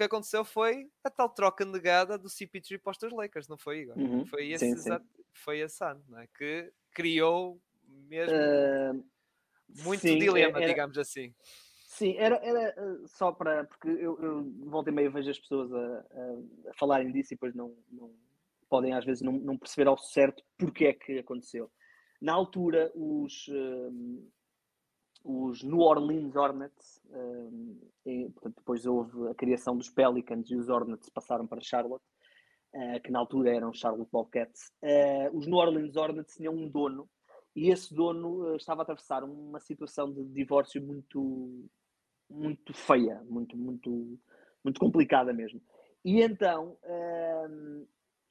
[0.00, 3.98] Que aconteceu foi a tal troca negada do CP3 para os Lakers, não foi, Igor?
[3.98, 4.24] Uhum.
[4.24, 5.22] Foi esse, sim, exato, sim.
[5.34, 6.26] foi esse ano, é?
[6.38, 7.60] que criou
[8.08, 9.04] mesmo uh,
[9.84, 11.34] muito sim, dilema, era, digamos assim.
[11.86, 13.64] Sim, era, era eh, só para.
[13.64, 15.98] Porque eu, eu volta e meia vejo as pessoas a,
[16.70, 18.10] a, falarem disso e depois não, não
[18.70, 21.70] podem às vezes não, não, perceber ao certo porque é que aconteceu.
[22.22, 24.26] Na altura, os, um,
[25.22, 30.56] os New Orleans Hornets, um, eh, e, portanto, depois houve a criação dos Pelicans e
[30.56, 32.04] os Hornets passaram para Charlotte,
[32.74, 34.72] uh, que na altura eram Charlotte Bobcats.
[34.82, 37.08] Uh, os New Orleans Hornets tinham um dono
[37.54, 41.68] e esse dono uh, estava a atravessar uma situação de divórcio muito
[42.30, 44.18] muito feia, muito, muito,
[44.62, 45.60] muito complicada mesmo.
[46.04, 47.86] E então um,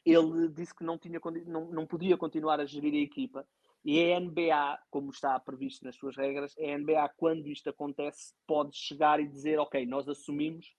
[0.06, 3.46] ele disse que não, tinha, não, não podia continuar a gerir a equipa.
[3.84, 8.76] E a NBA, como está previsto nas suas regras, a NBA, quando isto acontece, pode
[8.76, 10.76] chegar e dizer: Ok, nós assumimos,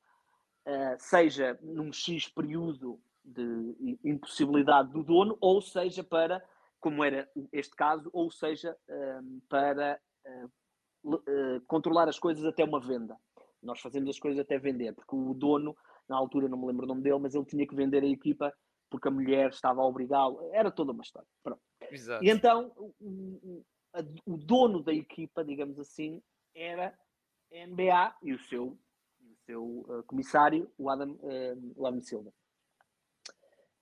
[0.67, 6.45] uh, seja num X período de impossibilidade do dono, ou seja para,
[6.79, 12.81] como era este caso, ou seja um, para uh, uh, controlar as coisas até uma
[12.81, 13.17] venda.
[13.63, 15.77] Nós fazemos as coisas até vender, porque o dono,
[16.09, 18.53] na altura, não me lembro o nome dele, mas ele tinha que vender a equipa
[18.91, 20.51] porque a mulher estava a obrigá-lo.
[20.53, 21.29] Era toda uma história.
[21.43, 21.63] Pronto.
[21.91, 22.25] Exato.
[22.25, 23.65] E então, o, o,
[24.27, 26.23] o, dono da equipa, digamos assim,
[26.55, 26.97] era
[27.53, 28.79] a NBA e o seu,
[29.21, 32.33] o seu uh, comissário, o Adam, uh, o Adam Silva.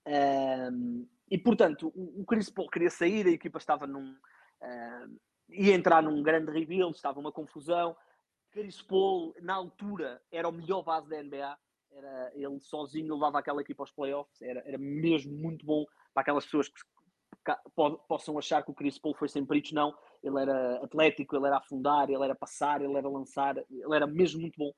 [0.06, 4.12] Um, e portanto, o, Chris Paul queria sair, a equipa estava num.
[4.62, 5.18] Uh,
[5.50, 7.96] ia entrar num grande rebuild, estava uma confusão.
[8.50, 11.58] Chris Paul, na altura, era o melhor base da NBA.
[11.90, 14.40] Era, ele sozinho levava aquela equipa aos playoffs.
[14.40, 16.80] Era, era mesmo muito bom para aquelas pessoas que
[18.08, 19.74] possam achar que o Chris Paul foi sempre isso.
[19.74, 24.06] Não, ele era atlético, ele era afundar, ele era passar, ele era lançar, ele era
[24.06, 24.72] mesmo muito bom.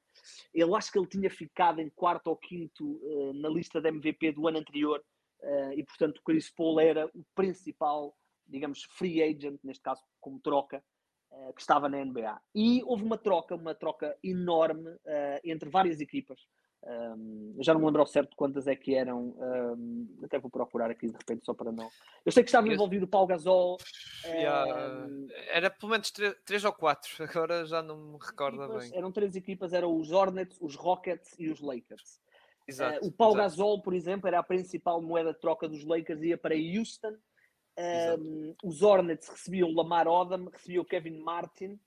[0.53, 4.33] Eu acho que ele tinha ficado em quarto ou quinto uh, na lista de MVP
[4.33, 5.03] do ano anterior
[5.43, 8.15] uh, e, portanto, o Chris Paul era o principal
[8.47, 10.83] digamos, free agent, neste caso como troca,
[11.31, 12.41] uh, que estava na NBA.
[12.53, 14.91] E houve uma troca, uma troca enorme
[15.45, 16.41] entre várias equipas.
[16.83, 19.35] Um, já não me lembro ao certo quantas é que eram.
[19.39, 21.89] Um, até vou procurar aqui de repente só para não.
[22.25, 23.77] Eu sei que estava envolvido o Paul Gasol.
[24.25, 25.07] Yeah.
[25.07, 28.99] Um, era pelo menos três, ou quatro, agora já não me recordo equipas, bem.
[28.99, 32.21] Eram três equipas: eram os Hornets, os Rockets e os Lakers.
[32.67, 33.51] Exato, uh, o Paul exato.
[33.51, 37.17] Gasol, por exemplo, era a principal moeda de troca dos Lakers, ia para Houston
[38.63, 41.79] os Hornets recebiam Lamar Odom, recebiam Kevin Martin,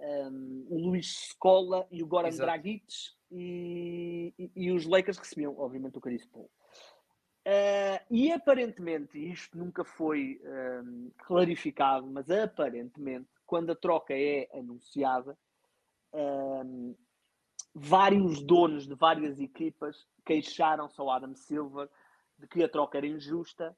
[0.00, 2.46] um, o Luís Scola e o Goran Exato.
[2.46, 2.84] Dragic
[3.30, 6.50] e, e, e, os Lakers recebiam, obviamente, o Chris Paul.
[7.46, 15.36] Uh, e aparentemente, isto nunca foi um, clarificado, mas aparentemente, quando a troca é anunciada,
[16.12, 16.94] um,
[17.74, 21.88] vários donos de várias equipas queixaram-se ao Adam Silver
[22.38, 23.76] de que a troca era injusta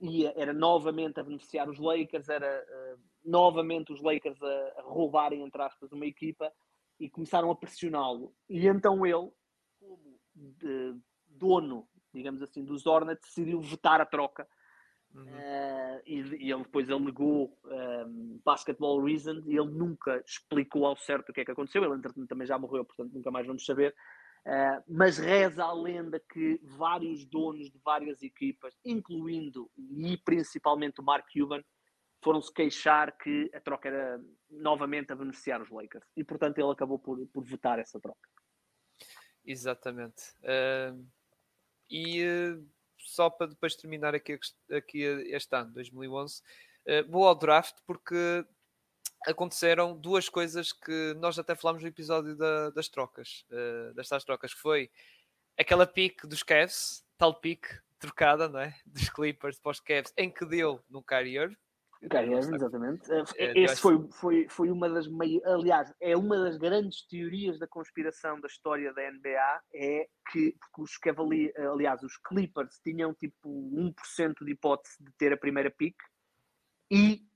[0.00, 5.42] ia, era novamente a beneficiar os Lakers, era uh, novamente os Lakers a, a, roubarem,
[5.42, 6.52] entre aspas, uma equipa
[6.98, 8.34] e começaram a pressioná-lo.
[8.48, 9.30] E então ele,
[9.78, 10.20] como
[11.28, 14.48] dono, digamos assim, dos Hornets, decidiu vetar a troca.
[15.14, 15.24] Uhum.
[15.24, 20.96] Uh, e, e, ele depois alegou um, ehm, basketball reasons e ele nunca explicou ao
[20.96, 21.82] certo o que é que aconteceu.
[21.82, 23.94] Ele, entretanto, também já morreu, portanto, nunca mais vamos saber.
[24.46, 31.04] Uh, mas reza a lenda que vários donos de várias equipas, incluindo e principalmente o
[31.04, 31.64] Mark Cuban,
[32.22, 36.06] foram se queixar que a troca era novamente a beneficiar os Lakers.
[36.16, 38.28] E portanto ele acabou por, por votar essa troca.
[39.44, 40.22] Exatamente.
[40.42, 41.04] Uh,
[41.90, 42.64] e uh,
[42.98, 44.38] só para depois terminar aqui,
[44.70, 46.40] aqui este ano, 2011,
[47.08, 48.46] vou ao draft porque
[49.26, 54.54] aconteceram duas coisas que nós até falámos no episódio da, das trocas, uh, das trocas,
[54.54, 54.90] que foi
[55.58, 58.74] aquela pique dos Cavs, tal pique trocada, não é?
[58.86, 61.56] Dos Clippers para os Cavs, em que deu no Kyrie.
[62.10, 63.10] Kyrie Irving, exatamente.
[63.10, 67.58] Eh, é, Esse foi, foi, foi uma das meias, aliás, é uma das grandes teorias
[67.58, 73.14] da conspiração da história da NBA, é que porque os Cavaliers, aliás, os Clippers tinham
[73.14, 75.96] tipo 1% de hipótese de ter a primeira pick
[76.90, 77.26] e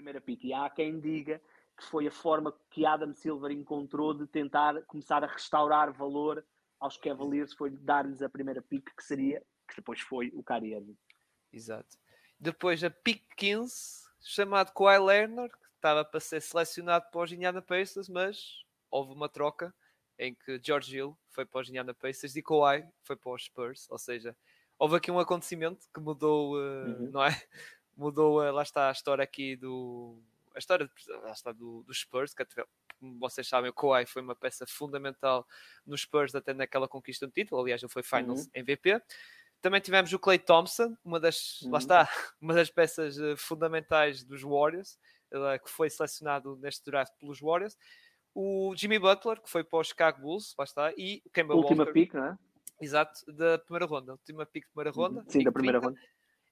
[0.00, 0.44] primeira pick.
[0.44, 1.40] E há quem diga
[1.76, 6.44] que foi a forma que Adam Silver encontrou de tentar começar a restaurar valor
[6.78, 10.96] aos Cavaliers, foi dar-lhes a primeira pick, que seria, que depois foi o Kyrie Irving.
[11.52, 11.98] Exato.
[12.38, 17.60] Depois a pick 15, chamado Kawhi Leonard, que estava para ser selecionado para os Indiana
[17.60, 19.74] Pacers, mas houve uma troca
[20.18, 23.86] em que George Hill foi para os Indiana Pacers e Kawhi foi para os Spurs,
[23.90, 24.36] ou seja,
[24.78, 27.10] houve aqui um acontecimento que mudou, uh, uhum.
[27.10, 27.30] não é?
[27.96, 30.18] Mudou, lá está a história aqui do.
[30.54, 30.90] A história
[31.22, 32.44] lá está, do, do Spurs, que
[33.00, 35.46] como vocês sabem, o Kawhi foi uma peça fundamental
[35.86, 37.62] nos Spurs até naquela conquista do título.
[37.62, 38.50] Aliás, ele foi Finals uhum.
[38.54, 39.00] MVP.
[39.62, 41.72] Também tivemos o Clay Thompson, uma das, uhum.
[41.72, 42.08] lá está,
[42.40, 44.98] uma das peças uh, fundamentais dos Warriors,
[45.32, 47.76] uh, que foi selecionado neste draft pelos Warriors.
[48.34, 51.84] O Jimmy Butler, que foi para os Chicago Bulls, lá está, e o Kemba Última
[51.84, 51.92] Walker.
[51.92, 52.38] pick, não é?
[52.80, 55.24] Exato, da primeira ronda, última pick de primeira ronda.
[55.28, 55.94] Sim, da primeira 30.
[55.94, 56.10] ronda.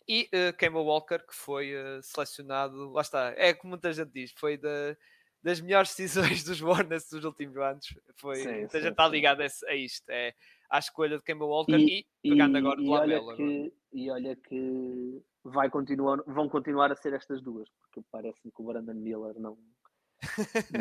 [0.08, 4.32] E uh, Kemba Walker, que foi uh, selecionado, lá está, é como muita gente diz,
[4.36, 4.96] foi da,
[5.42, 7.86] das melhores decisões dos Warners dos últimos anos.
[8.16, 10.34] Foi, sim, muita sim, gente está ligada a, a, isto, é
[10.70, 15.22] à escolha de Kemba Walker e, e pegando e, agora olha que, E olha que
[15.44, 19.58] vai continuar, vão continuar a ser estas duas, porque parece-me que o Brandon Miller não,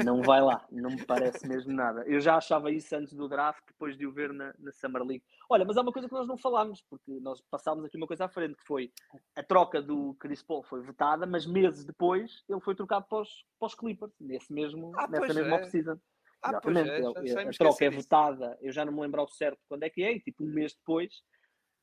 [0.05, 2.03] não vai lá, não me parece mesmo nada.
[2.07, 5.23] Eu já achava isso antes do draft, depois de o ver na, na Summer League.
[5.49, 8.25] Olha, mas há uma coisa que nós não falámos, porque nós passámos aqui uma coisa
[8.25, 8.91] à frente, que foi
[9.35, 13.45] a troca do Chris Paul foi vetada, mas meses depois ele foi trocado para os,
[13.59, 15.97] para os Clippers, nesse mesmo, ah, nessa mesma é.
[16.41, 16.89] Ah, Exatamente.
[16.89, 20.03] É, a troca é votada, eu já não me lembro ao certo quando é que
[20.03, 21.23] é, e tipo um mês depois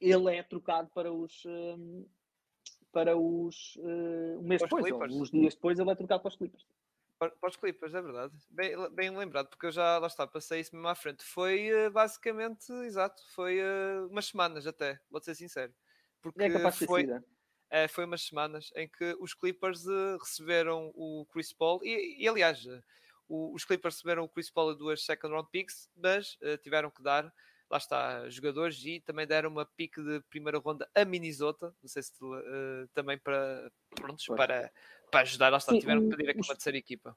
[0.01, 1.45] ele é trocado para os.
[1.47, 2.07] Um,
[2.93, 3.77] para os.
[3.77, 6.65] Uh, um mês depois, uns dias depois, ele é trocado para os Clippers.
[7.31, 8.35] Para os Clippers, é verdade.
[8.51, 11.25] Bem, bem lembrado, porque eu já lá está, passei isso mesmo à frente.
[11.25, 15.73] Foi uh, basicamente, exato, foi uh, umas semanas até, vou ser sincero.
[16.21, 17.07] Porque é foi,
[17.71, 22.29] é, foi umas semanas em que os Clippers uh, receberam o Chris Paul e, e
[22.29, 22.67] aliás,
[23.29, 27.03] o, os Clippers receberam o Chris Paul e duas second round picks, mas tiveram que
[27.03, 27.33] dar
[27.71, 32.03] lá está, jogadores e também deram uma pique de primeira ronda a Minnesota, não sei
[32.03, 34.71] se uh, também para, prontos, para,
[35.15, 37.17] para ajudar, lá está, Sim, tiveram que pedir aqui uma terceira equipa.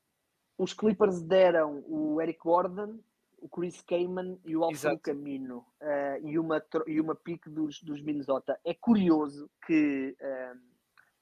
[0.56, 3.00] Os Clippers deram o Eric Gordon,
[3.40, 8.00] o Chris Kaman e o Alfredo Camino uh, e, uma, e uma pique dos, dos
[8.02, 8.60] Minnesota.
[8.64, 10.60] É curioso que uh,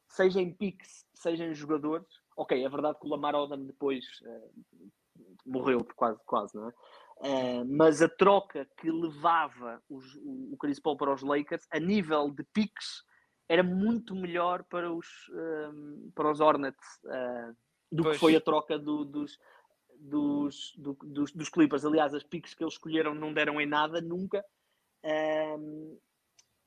[0.09, 4.91] seja em piques, seja em jogadores, ok, é verdade que o Lamar Odom depois uh,
[5.45, 6.73] morreu quase, quase, não é?
[7.19, 11.79] Uh, mas a troca que levava os, o, o Chris Paul para os Lakers, a
[11.79, 13.05] nível de piques,
[13.47, 17.55] era muito melhor para os, um, para os Hornets uh,
[17.91, 18.15] do pois.
[18.15, 19.37] que foi a troca do, dos,
[19.99, 21.85] dos, do, dos, dos, Clippers.
[21.85, 24.43] Aliás, as piques que eles escolheram não deram em nada, nunca.
[25.03, 25.97] Um,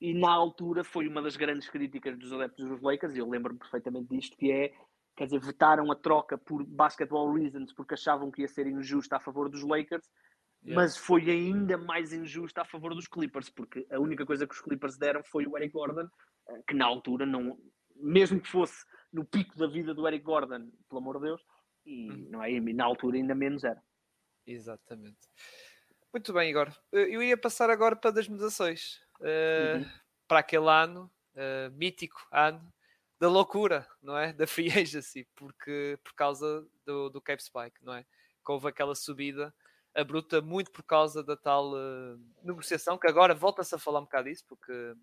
[0.01, 3.59] e na altura foi uma das grandes críticas dos adeptos dos Lakers, e eu lembro-me
[3.59, 4.73] perfeitamente disto, que é,
[5.17, 9.21] quer dizer, vetaram a troca por basketball reasons, porque achavam que ia ser injusta a
[9.21, 10.09] favor dos Lakers,
[10.63, 14.61] mas foi ainda mais injusto a favor dos Clippers, porque a única coisa que os
[14.61, 16.09] Clippers deram foi o Eric Gordon,
[16.67, 17.59] que na altura, não,
[17.97, 21.43] mesmo que fosse no pico da vida do Eric Gordon, pelo amor de Deus,
[21.85, 22.29] e uhum.
[22.31, 23.83] não é, na altura ainda menos era.
[24.47, 25.19] Exatamente.
[26.13, 26.69] Muito bem, Igor.
[26.93, 29.01] Eh, eu ia passar agora para das mudações.
[29.21, 29.91] Uh, uhum.
[30.27, 32.73] Para aquele ano, uh, mítico ano,
[33.19, 34.33] da loucura, não é?
[34.33, 38.05] Da free agency, porque, por causa do, do Cape Spike, não é?
[38.05, 39.55] Que houve aquela subida
[39.95, 44.29] abrupta muito por causa da tal uh, negociação, que agora volta-se a falar um bocado
[44.29, 44.95] disso, porque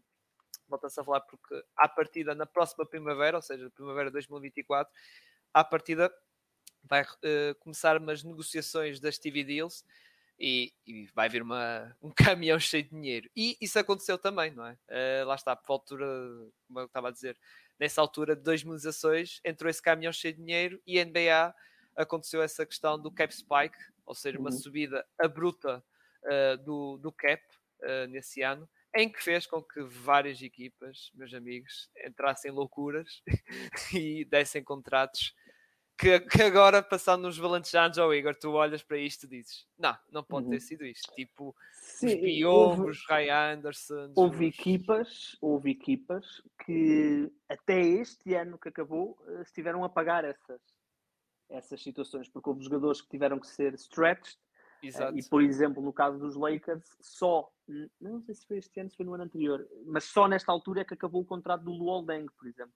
[0.67, 4.93] volta-se a falar porque à partida na próxima primavera, ou seja, primavera de 2024,
[5.53, 6.13] à partida
[6.83, 9.83] vai uh, começar umas negociações das TV Deals
[10.39, 13.29] e, e, vai vir uma, um caminhão cheio de dinheiro.
[13.35, 14.77] E isso aconteceu também, não é?
[14.89, 16.05] Uh, lá está, por altura,
[16.67, 17.37] como eu estava a dizer,
[17.79, 21.55] nessa altura de 2016 entrou esse caminhão cheio de dinheiro e a NBA
[21.95, 24.57] aconteceu essa questão do cap spike, ou seja, uma uhum.
[24.57, 25.83] subida abrupta
[26.23, 27.41] uh, do, do cap
[27.81, 33.21] uh, nesse ano, em que fez com que várias equipas, meus amigos, entrassem loucuras
[33.93, 35.33] e dessem contratos
[35.97, 39.65] que, que, agora, passando nos valentes anos, oh Igor, tu olhas para isto e dizes:
[39.77, 40.51] Não, não pode uhum.
[40.51, 41.13] ter sido isto.
[41.15, 44.11] Tipo, Sim, os Piongos, os Ray Anderson.
[44.15, 44.59] Houve os...
[44.59, 50.61] equipas, houve equipas que até este ano que acabou eh, estiveram a pagar essas,
[51.49, 54.37] essas situações, porque houve jogadores que tiveram que ser stretched.
[54.85, 55.17] Eh, Exato.
[55.17, 57.49] E, por exemplo, no caso dos Lakers, só,
[57.99, 60.81] não sei se foi este ano, se foi no ano anterior, mas só nesta altura
[60.81, 62.73] é que acabou o contrato do Luol Deng, por exemplo.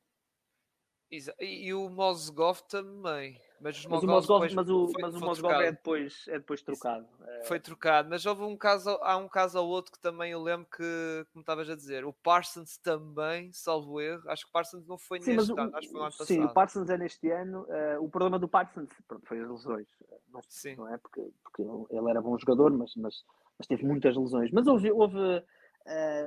[1.12, 3.42] E, o Mozgov também.
[3.60, 7.06] Mas, mas o depois, mas o, mas o é depois, é depois trocado.
[7.28, 7.44] É.
[7.44, 10.66] Foi trocado, mas houve um caso, há um caso ou outro que também eu lembro
[10.68, 14.98] que, como estavas a dizer, o Parsons também, salvo erro, acho que o Parsons não
[14.98, 16.28] foi sim, neste ano, acho que foi no ano passado.
[16.28, 17.64] Sim, o Parsons é neste ano.
[17.64, 19.88] Uh, o problema do Parsons pronto, foi as lesões,
[20.32, 20.76] não, sim.
[20.76, 20.98] não é?
[20.98, 23.26] Porque, porque ele era bom jogador, mas, mas,
[23.58, 24.52] mas teve muitas lesões.
[24.52, 25.44] Mas houve, houve, uh,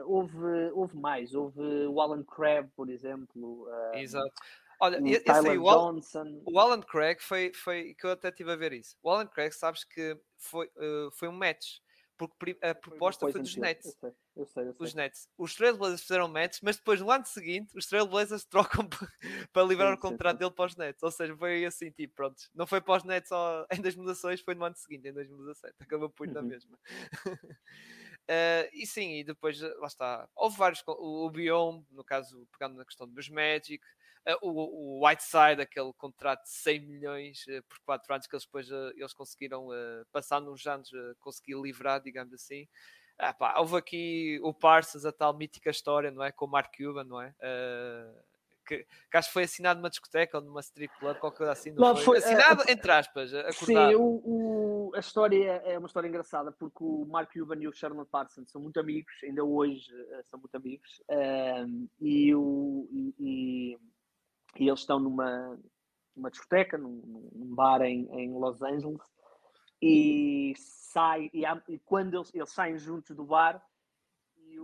[0.05, 3.67] houve, houve mais, houve o Alan Crabb, por exemplo.
[3.69, 4.35] Uh, Exato.
[4.83, 5.95] Olha, o esse aí, o, Al,
[6.45, 8.97] o Alan Craig foi, foi que eu até estive a ver isso.
[9.01, 11.77] O Alan Craig, sabes que foi, uh, foi um match,
[12.19, 13.87] porque a proposta foi, foi dos Nets.
[13.87, 14.85] Eu sei, eu sei, eu sei.
[14.85, 15.29] Os Nets.
[15.39, 18.89] Os Trailblazers fizeram Nets, mas depois no ano seguinte os Trailblazers trocam
[19.53, 21.01] para liberar sim, o contrato sim, dele para os Nets.
[21.01, 22.43] Ou seja, foi assim, tipo, pronto.
[22.53, 25.77] Não foi para os Nets só em 2016, foi no ano seguinte, em 2017.
[25.79, 26.47] Acabou por ir na uhum.
[26.47, 26.77] mesma.
[27.25, 32.77] Uh, e sim, e depois, lá está, houve vários, o, o Biome, no caso, pegando
[32.77, 33.81] na questão dos Magic,
[34.41, 38.71] o, o Whiteside, aquele contrato de 100 milhões uh, por 4 anos que eles depois
[38.71, 39.69] eles conseguiram,
[40.13, 42.67] passando uns anos, conseguir livrar, digamos assim.
[43.19, 46.33] Ah, pá, houve aqui o Parsons, a tal mítica história, não é?
[46.33, 47.35] Com o Mark Cuban, não é?
[48.67, 51.71] que, que, acho que foi assinado numa discoteca ou numa strip club, qualquer coisa assim.
[51.73, 52.21] Não, não foi?
[52.21, 52.33] foi?
[52.33, 53.91] Assinado, é, entre aspas, acordado.
[53.91, 57.73] Sim, o, o, a história é uma história engraçada, porque o Mark Cuban e o
[57.73, 63.15] Sherman Parsons são muito amigos, ainda hoje uh, são muito amigos, um, e, o, e,
[63.19, 63.79] e,
[64.57, 65.59] eles estão numa,
[66.15, 69.01] numa discoteca, num, num bar em, em Los Angeles,
[69.81, 73.63] e sai, e, há, e quando eles, eles saem juntos do bar,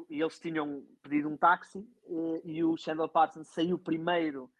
[0.08, 4.50] e, eles tinham pedido um táxi eh, e o Chandler Parsons saiu primeiro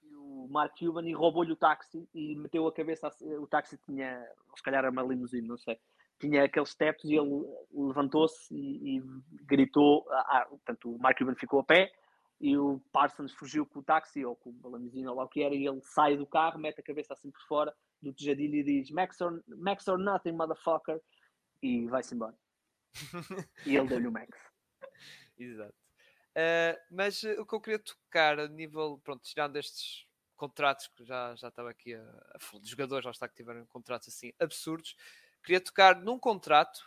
[0.00, 4.24] que o Mark Cuban e roubou-lhe o táxi e meteu a cabeça, o táxi tinha,
[4.54, 5.78] se calhar era uma limusine, não sei,
[6.18, 7.44] tinha aqueles tetos e ele
[7.74, 9.02] levantou-se e, e,
[9.42, 11.92] gritou, ah, portanto o Mark Cuban ficou a pé
[12.40, 15.42] e o Parsons fugiu com o táxi ou com a limusine ou lá o que
[15.42, 18.62] era e ele sai do carro, mete a cabeça assim por fora do tejadilho e
[18.62, 21.00] diz Max or, Max or nothing, motherfucker
[21.62, 22.36] e vai-se embora.
[23.64, 24.38] e ele deu-lhe o Max.
[25.38, 25.74] Exato.
[26.36, 31.04] Uh, mas uh, o que eu queria tocar a nível, pronto, tirando estes contratos que
[31.04, 34.94] já, já estava aqui a, a dos jogadores, lá está que tiveram contratos assim absurdos,
[35.42, 36.86] queria tocar num contrato,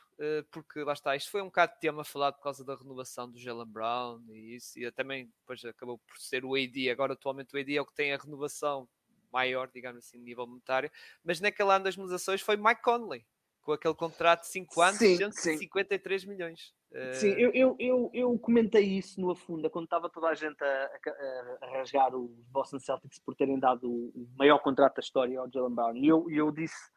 [0.51, 3.39] porque lá está, isto foi um bocado de tema falado por causa da renovação do
[3.39, 7.60] Jalen Brown e isso, e também depois acabou por ser o AD, agora atualmente o
[7.60, 8.88] AD é o que tem a renovação
[9.32, 10.91] maior, digamos assim, nível monetário,
[11.23, 13.25] mas naquele ano das renovações foi Mike Conley,
[13.62, 16.27] com aquele contrato de 5 anos, sim, 153 sim.
[16.27, 16.73] milhões.
[17.13, 20.65] Sim, eu, eu, eu, eu, comentei isso no Afunda quando estava toda a gente a,
[20.65, 25.51] a, a, rasgar os Boston Celtics por terem dado o maior contrato da história ao
[25.51, 25.95] Jalen Brown.
[25.95, 26.91] E eu, eu disse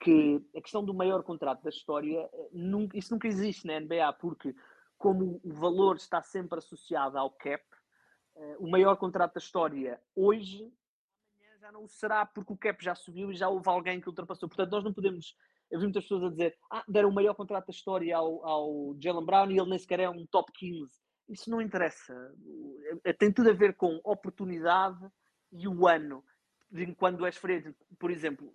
[0.00, 4.12] que a questão do maior contrato da história, eh, nunca, isso nunca existe na NBA,
[4.14, 4.54] porque
[4.96, 7.64] como o valor está sempre associado ao cap,
[8.34, 10.72] uh, o maior contrato da história hoje,
[11.36, 14.08] amanhã já não o será porque o cap já subiu e já houve alguém que
[14.08, 14.48] ultrapassou.
[14.48, 15.36] Portanto, nós não podemos
[15.70, 18.96] eu vi muitas pessoas a dizer ah, deram o maior contrato da história ao, ao
[19.00, 20.90] Jalen Brown e ele nem sequer é um top 15.
[21.28, 22.14] Isso não interessa.
[23.04, 25.06] É, tem tudo a ver com oportunidade
[25.52, 26.24] e o ano.
[26.70, 28.52] De quando és frente, por exemplo,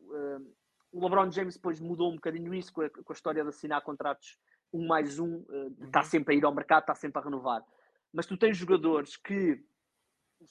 [0.93, 3.81] o LeBron James depois mudou um bocadinho isso com a, com a história de assinar
[3.81, 4.37] contratos
[4.71, 5.43] um mais um,
[5.81, 6.05] está uhum.
[6.05, 7.63] sempre a ir ao mercado, está sempre a renovar.
[8.11, 9.63] Mas tu tens jogadores que,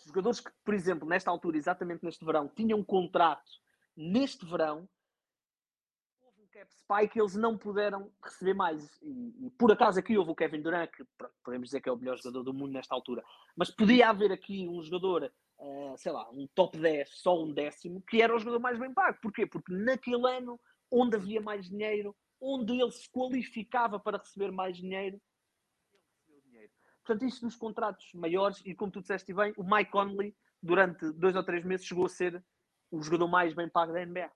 [0.07, 3.51] jogadores que, por exemplo, nesta altura, exatamente neste verão, tinham um contrato
[3.97, 4.89] neste verão
[6.53, 9.01] cap spike eles não puderam receber mais.
[9.03, 11.93] E, e, por acaso aqui houve o Kevin Durant, que pronto, podemos dizer que é
[11.93, 13.25] o melhor jogador do mundo nesta altura,
[13.57, 18.03] mas podia haver aqui um jogador, uh, sei lá, um top 10, só um décimo,
[18.03, 19.19] que era o jogador mais bem pago.
[19.23, 19.47] Porquê?
[19.47, 25.21] Porque naquele ano, onde havia mais dinheiro, onde ele se qualificava para receber mais dinheiro.
[27.05, 31.35] Portanto, isso nos contratos maiores, e como tu disseste bem, o Mike Conley, durante dois
[31.35, 32.45] ou três meses, chegou a ser
[32.91, 34.31] o jogador mais bem pago da NBA.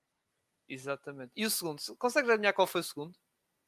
[0.68, 1.32] Exatamente.
[1.36, 1.80] E o segundo?
[1.96, 3.16] Consegues adivinhar qual foi o segundo?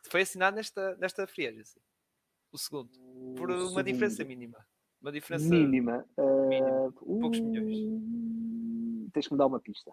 [0.02, 1.80] Que foi assinado nesta, nesta free agency.
[2.50, 2.90] O segundo.
[3.36, 3.82] Por uma segundo.
[3.84, 4.66] diferença mínima.
[5.00, 6.04] Uma diferença mínima.
[6.16, 6.92] Uh, mínima.
[6.92, 7.78] Poucos milhões.
[7.78, 9.92] Uh, tens que me dar uma pista.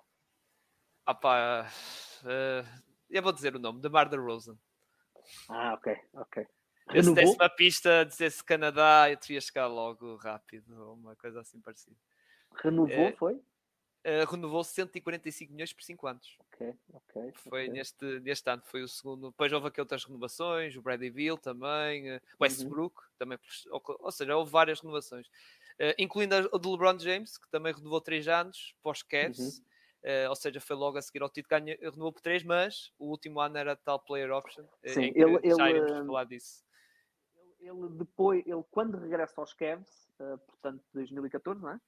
[1.05, 1.69] Ah pá.
[2.23, 2.65] Uh,
[3.09, 3.81] eu vou dizer o nome.
[3.81, 4.57] DeMar DeRozan.
[5.49, 5.95] Ah, ok.
[6.13, 6.47] Ok.
[6.93, 10.93] Eu se desse uma pista, dissesse Canadá, eu teria chegar logo rápido.
[10.93, 11.95] Uma coisa assim parecida.
[12.63, 13.41] Renovou, é, foi?
[14.05, 16.37] Uh, renovou 145 milhões por 5 anos.
[16.53, 17.31] Ok, ok.
[17.33, 17.73] Foi okay.
[17.73, 19.31] Neste, neste ano, foi o segundo.
[19.31, 23.07] Depois houve aqui outras renovações, o Bradley Bill também, uh, Westbrook, uhum.
[23.17, 23.39] também,
[23.71, 25.25] ou, ou, seja, houve várias renovações.
[25.27, 29.39] Uh, incluindo a do LeBron James, que também renovou 3 anos, pós-Cavs.
[29.39, 29.65] Uhum.
[30.05, 33.09] Uh, ou seja, foi logo a seguir ao título, ganha, renovou por 3, mas o
[33.09, 34.65] último ano era tal player option.
[34.85, 36.63] Sim, ele, ele, já iremos falar disso.
[37.59, 41.81] Ele, ele, depois, ele quando regressa aos Cavs, uh, portanto 2014, não é?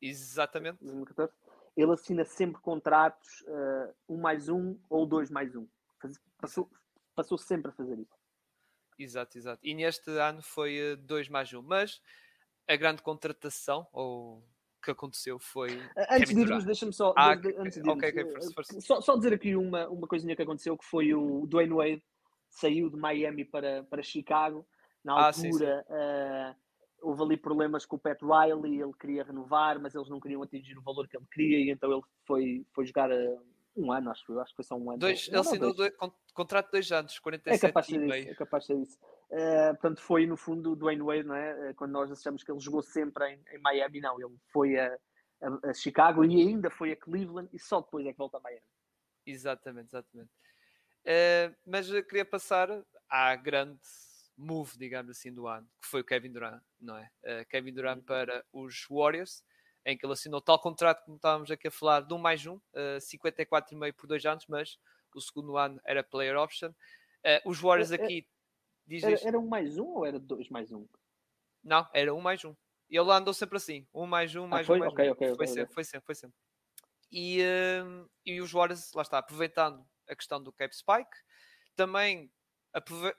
[0.00, 0.78] Exatamente.
[0.82, 1.32] 2014,
[1.76, 5.66] ele assina sempre contratos uh, um mais um ou dois mais um.
[6.38, 6.70] Passou,
[7.14, 8.16] passou sempre a fazer isso.
[8.98, 9.60] Exato, exato.
[9.62, 11.62] E neste ano foi uh, dois mais um.
[11.62, 12.00] Mas
[12.68, 14.42] a grande contratação, ou
[14.82, 15.82] que aconteceu foi.
[16.10, 17.12] Antes de irmos, deixa-me só.
[17.16, 20.78] Ah, antes de okay, okay, uh, Só, só, dizer aqui uma, uma coisinha que aconteceu:
[20.78, 22.04] que foi o Dwayne Wade
[22.48, 24.66] saiu de Miami para, para Chicago.
[25.04, 26.54] Na altura, ah, sim, sim.
[26.54, 26.65] Uh,
[27.02, 30.76] houve ali problemas com o Pat Riley, ele queria renovar, mas eles não queriam atingir
[30.78, 33.38] o valor que ele queria, e então ele foi, foi jogar a,
[33.76, 34.40] Um ano, acho eu.
[34.40, 34.98] Acho que foi só um ano.
[34.98, 35.92] Dois, ele assinou dois.
[35.96, 38.82] Dois, contrato de dois anos, 47 é capaz de ser isso, É capaz de ser
[38.82, 38.98] isso.
[39.30, 41.74] Uh, portanto, foi no fundo do Dwayne Wade, não é?
[41.74, 44.20] Quando nós achamos que ele jogou sempre em, em Miami, não.
[44.20, 44.96] Ele foi a,
[45.42, 48.40] a, a, Chicago e ainda foi a Cleveland e só depois é que volta a
[48.40, 48.62] Miami.
[49.26, 50.30] Exatamente, exatamente.
[51.04, 52.68] Uh, mas queria passar
[53.08, 53.78] à grande
[54.36, 57.10] move, digamos assim, do ano, que foi o Kevin Durant, não é?
[57.22, 58.04] Uh, Kevin Durant uhum.
[58.04, 59.42] para os Warriors,
[59.84, 62.56] em que ele assinou tal contrato, como estávamos aqui a falar, de um mais um,
[62.56, 64.78] uh, eh, 54,5 por dois anos, mas
[65.14, 66.70] o segundo ano era player option.
[66.70, 68.26] Uh, os Warriors aqui.
[68.86, 70.86] Diz era, era, um mais um ou era dois mais um?
[71.62, 72.54] Não, era um mais um.
[72.88, 74.78] E ele andou sempre assim: um mais um, ah, mais ah, um.
[74.78, 75.12] Mais okay, um.
[75.12, 76.36] Okay, foi, okay, sempre, foi sempre, foi sempre.
[77.10, 81.16] E, uh, e os Warriors, lá está, aproveitando a questão do Cape Spike,
[81.74, 82.30] também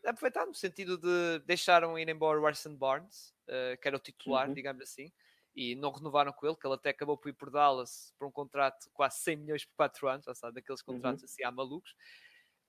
[0.05, 4.47] aproveitando no sentido de deixaram ir embora o Arson Barnes, uh, que era o titular,
[4.47, 4.53] uhum.
[4.53, 5.11] digamos assim,
[5.55, 8.31] e não renovaram com ele, que ele até acabou por ir por Dallas por um
[8.31, 10.93] contrato de quase 100 milhões por 4 anos, já sabe, daqueles uhum.
[10.93, 11.25] contratos uhum.
[11.25, 11.95] assim há malucos,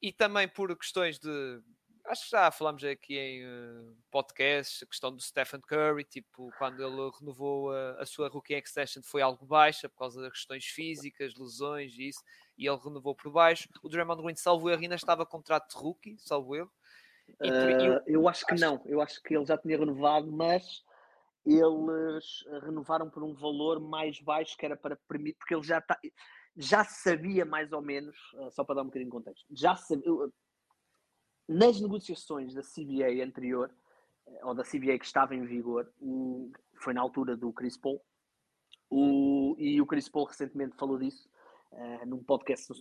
[0.01, 1.63] e também por questões de
[2.09, 6.83] acho que já falamos aqui em uh, podcast, a questão do Stephen Curry, tipo, quando
[6.83, 11.35] ele renovou a, a sua rookie extension foi algo baixa por causa das questões físicas,
[11.35, 12.23] lesões e isso,
[12.57, 13.69] e ele renovou por baixo.
[13.83, 16.73] O Draymond Green, salvo erro, ainda estava contrato de rookie, salvo erro.
[17.43, 18.65] E, uh, eu, eu acho que acho...
[18.65, 20.85] não, eu acho que ele já tinha renovado, mas
[21.47, 25.99] eles renovaram por um valor mais baixo que era para permitir, porque ele já está
[26.59, 30.05] já sabia mais ou menos, eh, só para dar um bocadinho de contexto, já sabia,
[31.49, 33.71] nas negociações da CBA anterior,
[34.43, 36.51] ou da CBA que estava em vigor, o,
[36.83, 38.03] foi na altura do Chris Paul,
[38.91, 41.31] o, e o Chris Paul recentemente falou disso
[41.73, 42.73] uh, num podcast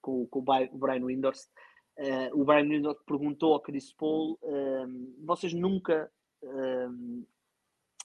[0.00, 1.48] com, com o Brian Windhorst.
[1.96, 6.10] Uh, o Brian Windhorst perguntou ao Chris Paul: uh, vocês nunca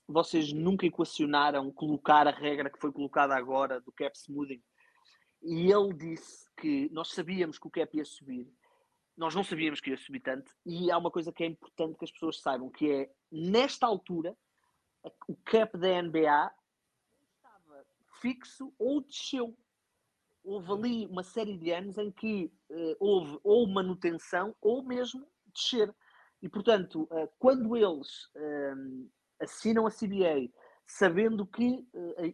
[0.07, 4.61] vocês nunca equacionaram colocar a regra que foi colocada agora do cap smoothing?
[5.41, 8.51] E ele disse que nós sabíamos que o cap ia subir,
[9.15, 12.05] nós não sabíamos que ia subir tanto, e há uma coisa que é importante que
[12.05, 14.35] as pessoas saibam, que é, nesta altura,
[15.27, 16.51] o cap da NBA
[17.35, 17.85] estava
[18.21, 19.57] fixo ou desceu.
[20.49, 25.93] Houve ali uma série de anos em que uh, houve ou manutenção ou mesmo descer.
[26.41, 30.51] E, portanto, uh, quando eles uh, assinam a CBA
[30.87, 31.87] sabendo que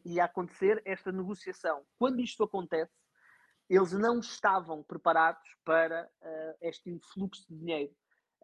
[0.06, 2.94] ia acontecer esta negociação, quando isto acontece,
[3.70, 6.10] eles não estavam preparados para
[6.62, 7.94] este influxo de dinheiro.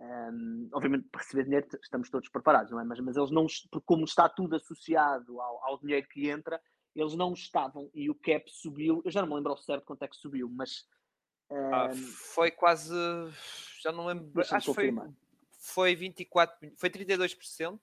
[0.01, 2.83] Um, obviamente, para receber dinheiro estamos todos preparados, não é?
[2.83, 3.45] Mas, mas eles não,
[3.85, 6.59] como está tudo associado ao, ao, dinheiro que entra,
[6.95, 9.01] eles não estavam e o cap subiu.
[9.05, 10.87] Eu já não me lembro ao certo quanto é que subiu, mas
[11.49, 11.89] um, ah,
[12.33, 12.93] foi quase.
[13.81, 14.41] Já não lembro.
[14.41, 14.93] Acho que foi,
[15.59, 17.79] foi 24, foi 32%,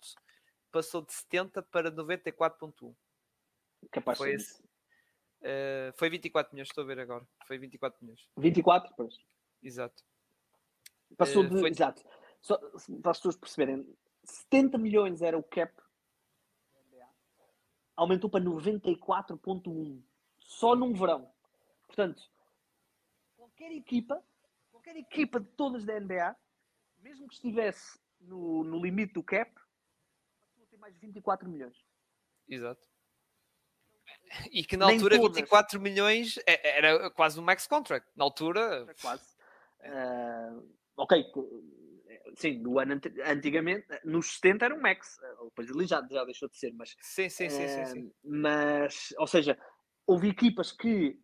[0.70, 2.94] passou de 70 para 94,1.
[3.90, 4.60] Capaz foi esse,
[5.40, 7.26] Uh, foi 24 milhões, estou a ver agora.
[7.46, 8.28] Foi 24 milhões.
[8.36, 8.92] 24?
[8.96, 9.14] Pois.
[9.62, 10.02] Exato.
[11.16, 11.60] Passou uh, de.
[11.60, 11.70] Foi...
[11.70, 12.02] Exato.
[12.40, 12.58] Só,
[13.02, 13.86] para as pessoas perceberem,
[14.24, 15.72] 70 milhões era o cap.
[17.98, 20.00] Aumentou para 94,1
[20.38, 21.28] só num verão.
[21.88, 22.22] Portanto,
[23.36, 24.22] qualquer equipa,
[24.70, 26.36] qualquer equipa de todas da NBA,
[27.00, 31.76] mesmo que estivesse no, no limite do cap, passou a ter mais 24 milhões.
[32.48, 32.86] Exato.
[34.52, 35.36] E que na Nem altura todas.
[35.36, 38.08] 24 milhões é, era quase um max contract.
[38.14, 38.60] Na altura.
[38.60, 39.36] Era quase.
[39.80, 41.32] Uh, ok,
[42.36, 46.58] sim, do ano antigamente, nos 70 era um max, depois ali já, já deixou de
[46.58, 46.96] ser, mas.
[47.00, 48.12] Sim, sim, sim, sim, sim.
[48.24, 49.58] Mas, ou seja,
[50.06, 51.20] houve equipas que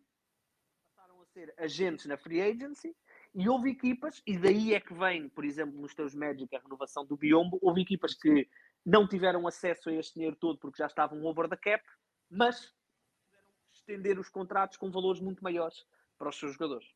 [0.95, 2.95] passaram a ser agentes na free agency
[3.33, 7.05] e houve equipas, e daí é que vem, por exemplo, nos teus Magic a renovação
[7.05, 8.49] do Biombo, houve equipas que
[8.85, 11.83] não tiveram acesso a este dinheiro todo porque já estavam over the cap,
[12.29, 12.73] mas
[13.73, 15.85] estender os contratos com valores muito maiores
[16.17, 16.87] para os seus jogadores.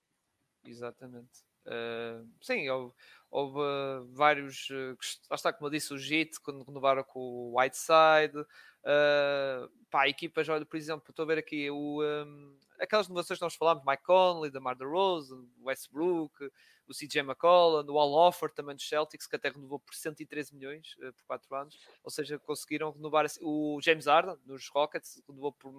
[0.63, 1.43] Exatamente.
[1.69, 2.93] Uh, sim, houve,
[3.29, 4.69] houve uh, vários.
[4.69, 4.97] Uh,
[5.29, 8.37] lá está, como eu disse, o JIT, quando renovaram com o Whiteside.
[8.81, 13.45] Uh, pá, equipas, olha, por exemplo, estou a ver aqui o, um, aquelas inovações que
[13.45, 16.49] nós falamos: Mike Conley, Damar Rose, Westbrook,
[16.87, 20.95] o CJ McCollum, o All Offer também dos Celtics, que até renovou por 113 milhões
[20.99, 25.71] uh, por 4 anos, ou seja, conseguiram renovar o James Harden nos Rockets, renovou por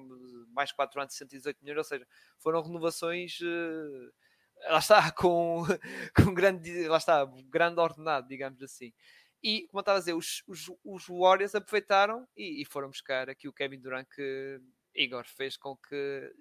[0.52, 2.06] mais 4 anos 118 milhões, ou seja,
[2.38, 3.40] foram renovações.
[3.40, 4.12] Uh,
[4.70, 5.64] lá está, com,
[6.16, 8.92] com grande, lá está, grande ordenado, digamos assim.
[9.42, 13.30] E, como eu estava a dizer, os, os, os Warriors aproveitaram e, e, foram buscar
[13.30, 14.60] aqui o Kevin Durant que
[14.94, 16.32] Igor fez com que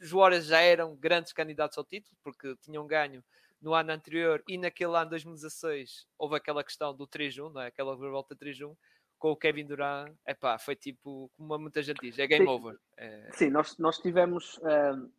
[0.00, 3.22] os Warriors já eram grandes candidatos ao título, porque tinham ganho
[3.60, 7.66] no ano anterior e naquele ano 2016 houve aquela questão do 3-1, não é?
[7.66, 8.74] Aquela volta 3-1
[9.18, 12.78] com o Kevin Durant, epá, foi tipo, como muita gente diz, é game sim, over.
[12.96, 13.30] É...
[13.34, 15.12] Sim, nós, nós tivemos uh,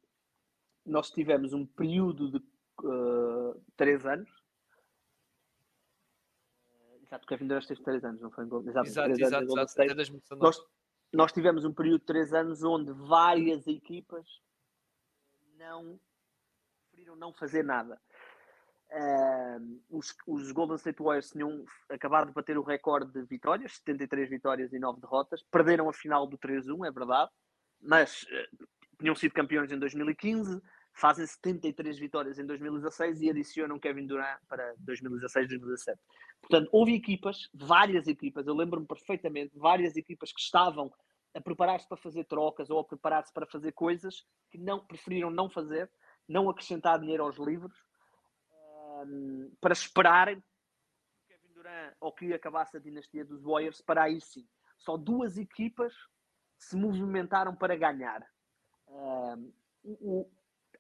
[0.86, 2.38] nós tivemos um período de
[2.84, 4.30] uh, três anos.
[7.04, 8.46] Exato, Kevin Durant teve três anos, não foi?
[8.46, 10.36] Exato, exato, exato, exato, exato.
[10.38, 10.58] Nós,
[11.12, 14.26] nós tivemos um período de três anos onde várias equipas
[15.58, 16.00] não
[17.02, 18.00] preferiram não fazer nada.
[18.92, 24.30] Uh, os, os, Golden State Warriors tinham acabado de bater o recorde de vitórias, 73
[24.30, 25.42] vitórias e 9 derrotas.
[25.44, 27.32] Perderam a final do 3-1, é verdade,
[27.80, 28.68] mas uh,
[29.02, 30.62] tinham sido campeões em 2015,
[30.93, 35.97] fazem 73 vitórias em 2016 e adicionam Kevin Durant para 2016-2017.
[36.41, 40.93] Portanto, houve equipas, várias equipas, eu lembro-me perfeitamente, várias equipas que estavam
[41.34, 45.49] a preparar-se para fazer trocas ou a preparar-se para fazer coisas que não preferiram não
[45.49, 45.89] fazer,
[46.28, 47.78] não acrescentar dinheiro aos livros
[49.06, 54.20] um, para esperarem que Kevin Durant ou que acabasse a dinastia dos Warriors para aí
[54.22, 54.47] sim.
[54.78, 55.93] Só duas equipas
[56.58, 58.24] se movimentaram para ganhar.
[58.92, 59.52] Um,
[59.84, 60.30] o,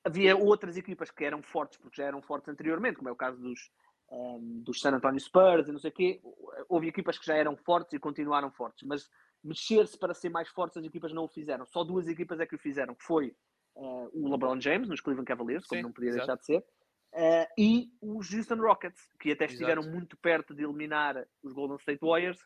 [0.03, 3.41] havia outras equipas que eram fortes porque já eram fortes anteriormente, como é o caso
[3.41, 3.71] dos,
[4.09, 6.21] um, dos San Antonio Spurs e não sei o quê.
[6.69, 9.09] Houve equipas que já eram fortes e continuaram fortes, mas
[9.43, 11.65] mexer-se para ser mais fortes as equipas não o fizeram.
[11.65, 13.35] Só duas equipas é que o fizeram, que foi
[13.75, 16.27] uh, o LeBron James nos Cleveland Cavaliers, como Sim, não podia exato.
[16.27, 16.65] deixar de ser,
[17.13, 19.95] Uh, e os Houston Rockets, que até estiveram Exato.
[19.95, 22.39] muito perto de eliminar os Golden State Warriors,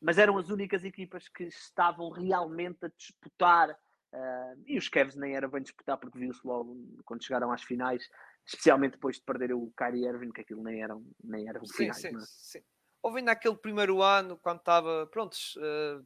[0.00, 3.74] mas eram as únicas equipas que estavam realmente a disputar.
[4.12, 8.08] Uh, e os Cavs nem era bem disputar, porque viu-se logo quando chegaram às finais,
[8.44, 11.74] especialmente depois de perder o Kyrie Irving, que aquilo nem era, nem era o sim,
[11.74, 12.00] finais.
[12.00, 12.20] Sim, é?
[12.20, 12.62] sim.
[13.02, 15.56] Houve naquele primeiro ano, quando estava, prontos.
[15.56, 16.04] Uh,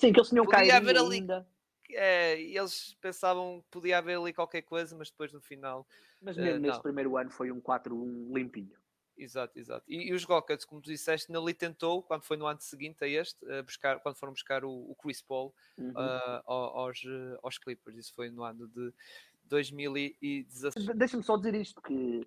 [0.00, 1.46] sim, que eles tinham Kyrie haver ali, ainda.
[1.90, 5.86] É, eles pensavam que podia haver ali qualquer coisa, mas depois no final
[6.24, 8.72] mas mesmo uh, nesse primeiro ano foi um 4-1 limpinho.
[9.16, 9.84] Exato, exato.
[9.88, 13.08] E, e, os Rockets, como tu disseste, ali tentou, quando foi no ano seguinte a
[13.08, 15.90] este, buscar, quando foram buscar o, o Chris Paul uhum.
[15.90, 17.00] uh, aos,
[17.42, 17.96] aos Clippers.
[17.96, 18.92] Isso foi no ano de
[19.44, 20.86] 2016.
[20.96, 22.26] Deixa-me só dizer isto, que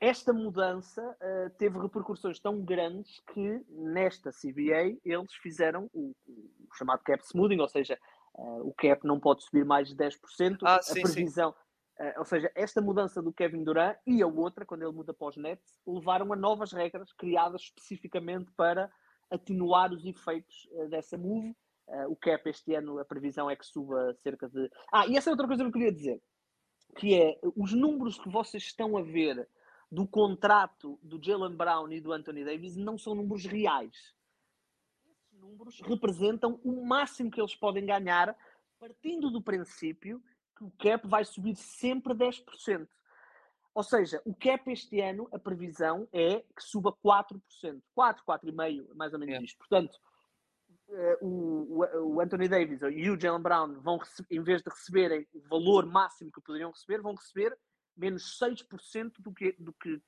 [0.00, 7.02] esta mudança uh, teve repercussões tão grandes que nesta CBA eles fizeram o, o chamado
[7.02, 7.98] cap smoothing, ou seja,
[8.34, 10.58] uh, o cap não pode subir mais de 10%.
[10.62, 11.58] Ah, sim, a previsão, sim.
[11.98, 15.28] Uh, ou seja, esta mudança do Kevin Durant e a outra, quando ele muda para
[15.28, 18.92] os Nets, levaram a novas regras criadas especificamente para
[19.30, 21.56] atenuar os efeitos uh, dessa move.
[21.88, 24.70] Uh, o cap este ano, a previsão é que suba cerca de.
[24.92, 26.20] Ah, e essa é outra coisa que eu queria dizer,
[26.96, 29.48] que é os números que vocês estão a ver
[29.90, 34.14] do contrato do Jalen Brown e do Anthony Davis não são números reais.
[35.08, 38.36] Esses números representam o máximo que eles podem ganhar,
[38.78, 40.22] partindo do princípio
[40.56, 42.88] que o cap vai subir sempre 10%.
[43.74, 47.40] Ou seja, o cap este ano, a previsão é que suba 4%.
[47.94, 49.42] 4, 4,5%, mais ou menos é.
[49.42, 49.58] isto.
[49.58, 49.98] Portanto,
[50.88, 53.98] uh, o, o, Anthony Davis e o Jalen Brown vão,
[54.30, 57.56] em vez de receberem o valor máximo que poderiam receber, vão receber
[57.94, 60.00] menos 6% do que, do que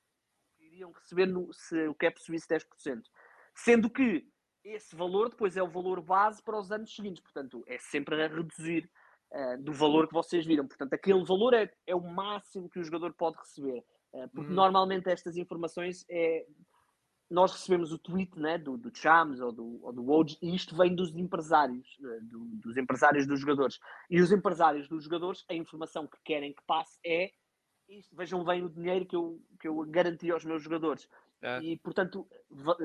[0.59, 3.03] iriam receber no, se o cap subisse 10%.
[3.53, 4.27] Sendo que
[4.63, 7.21] esse valor depois é o valor base para os anos seguintes.
[7.21, 8.89] Portanto, é sempre a reduzir
[9.31, 10.67] uh, do valor que vocês viram.
[10.67, 13.83] Portanto, aquele valor é, é o máximo que o jogador pode receber.
[14.13, 14.55] Uh, porque uhum.
[14.55, 16.45] normalmente estas informações é.
[17.29, 20.75] Nós recebemos o tweet né, do, do Chams ou do, ou do Woj, e isto
[20.75, 23.79] vem dos empresários, uh, do, dos empresários dos jogadores.
[24.09, 27.31] E os empresários dos jogadores, a informação que querem que passe é
[27.87, 31.07] isto, vejam bem o dinheiro que eu, que eu garanti aos meus jogadores.
[31.41, 31.61] É.
[31.61, 32.27] E, portanto,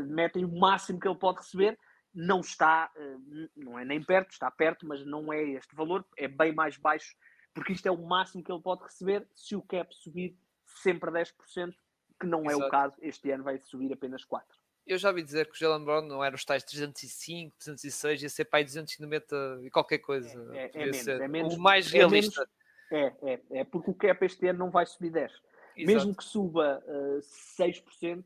[0.06, 1.78] metem o máximo que ele pode receber
[2.14, 3.16] não está, eh,
[3.56, 7.16] não é nem perto, está perto, mas não é este valor, é bem mais baixo,
[7.52, 10.36] porque isto é o máximo que ele pode receber se o cap subir
[10.82, 11.74] sempre a 10%,
[12.20, 12.62] que não Exato.
[12.62, 14.42] é o caso, este ano vai subir apenas 4%.
[14.86, 18.28] Eu já ouvi dizer que o Jalen Brown não era os tais 305, 306, ia
[18.28, 20.54] ser para aí 290 e qualquer coisa.
[20.54, 22.46] É, é, é menos, é menos, o mais realista.
[22.90, 25.30] É, menos, é, é, é, porque o cap este ano não vai subir 10%.
[25.76, 25.92] Exato.
[25.92, 28.24] Mesmo que suba uh, eh, 6%,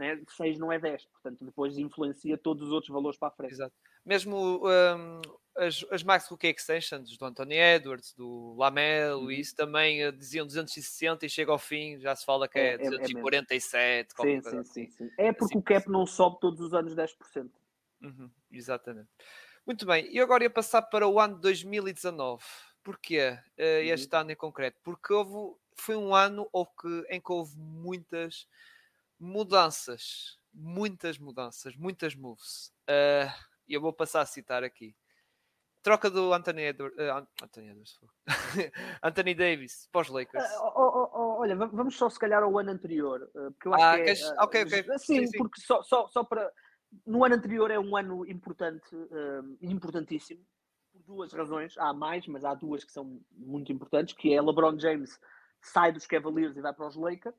[0.00, 0.20] né?
[0.26, 3.52] 6 não é 10, portanto depois influencia todos os outros valores para a frente.
[3.52, 3.74] Exato.
[4.04, 5.20] Mesmo um,
[5.56, 9.30] as, as Max Rookie Extensions do Anthony Edwards, do Lamelo, uhum.
[9.30, 12.78] isso também uh, diziam 260 e chega ao fim, já se fala que é, é
[12.78, 13.76] 247.
[13.76, 14.64] É, sim, sim, assim.
[14.64, 17.50] sim, sim, É porque assim, o cap não sobe todos os anos 10%.
[18.02, 19.08] Uhum, exatamente.
[19.66, 22.42] Muito bem, e agora ia passar para o ano de 2019.
[22.82, 23.38] Porquê?
[23.58, 24.20] Uh, este uhum.
[24.22, 24.78] ano em concreto?
[24.82, 26.48] Porque houve, foi um ano
[26.80, 28.48] que, em que houve muitas
[29.20, 32.72] mudanças, muitas mudanças, muitas moves.
[32.88, 33.30] Uh,
[33.68, 34.96] eu vou passar a citar aqui.
[35.82, 37.98] Troca do Anthony, Edwards, uh, Anthony, Edwards,
[39.02, 40.44] Anthony Davis para os Lakers.
[40.44, 43.30] Uh, oh, oh, oh, olha, vamos só se calhar ao ano anterior.
[43.32, 44.22] porque eu acho ah, que é, queres...
[44.38, 44.82] ok, ok.
[44.82, 46.50] Sim, sim, sim, porque só, só, só para.
[47.06, 48.84] No ano anterior é um ano importante,
[49.62, 50.44] importantíssimo,
[50.92, 51.78] por duas razões.
[51.78, 55.18] Há mais, mas há duas que são muito importantes, que é LeBron James
[55.62, 57.36] sai dos Cavaliers e vai para os Lakers.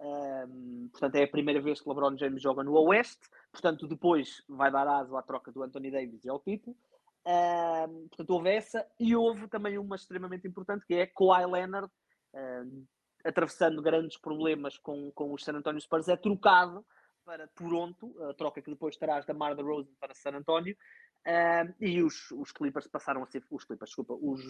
[0.00, 3.28] Um, portanto, é a primeira vez que LeBron James joga no Oeste.
[3.50, 6.76] Portanto, depois vai dar aso à troca do Anthony Davis e ao título.
[7.26, 11.90] Um, portanto, houve essa e houve também uma extremamente importante que é Kawhi Leonard,
[12.32, 12.86] um,
[13.24, 16.84] atravessando grandes problemas com, com os San Antonio Spurs, é trocado
[17.24, 20.74] para Toronto, a troca que depois terás da Mar Rose para San Antonio.
[21.78, 24.40] e os, os Clippers passaram a ser os Clippers, desculpa, os,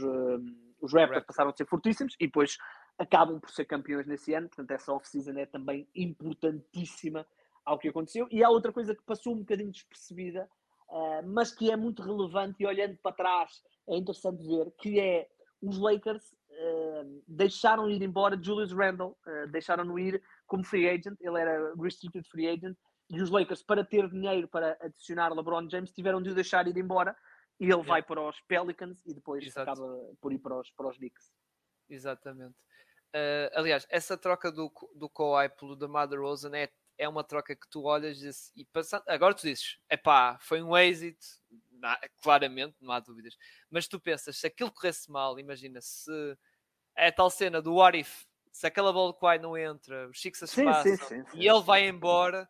[0.80, 2.56] os Raptors passaram a ser fortíssimos e depois
[2.98, 7.26] acabam por ser campeões nesse ano, portanto essa off-season é também importantíssima
[7.64, 8.26] ao que aconteceu.
[8.30, 10.48] E há outra coisa que passou um bocadinho despercebida,
[10.88, 15.28] uh, mas que é muito relevante e olhando para trás é interessante ver, que é
[15.62, 21.40] os Lakers uh, deixaram ir embora Julius Randle, uh, deixaram-no ir como free agent, ele
[21.40, 22.76] era restricted free agent,
[23.10, 26.76] e os Lakers, para ter dinheiro para adicionar LeBron James, tiveram de o deixar ir
[26.76, 27.16] embora,
[27.58, 29.70] e ele vai para os Pelicans e depois Exato.
[29.70, 31.32] acaba por ir para os, para os Knicks.
[31.88, 32.54] Exatamente.
[33.14, 37.68] Uh, aliás, essa troca do, do Kawhi pelo DeMar DeRozan é, é uma troca que
[37.68, 41.26] tu olhas e, passando, agora tu dizes, é pá, foi um êxito,
[41.70, 43.36] não, claramente, não há dúvidas,
[43.70, 46.36] mas tu pensas, se aquilo corresse mal, imagina, se
[46.94, 50.50] é tal cena do What If, se aquela bola de Kawhi não entra, os Sixers
[50.50, 52.46] sim, passam sim, sim, sim, e ele vai embora,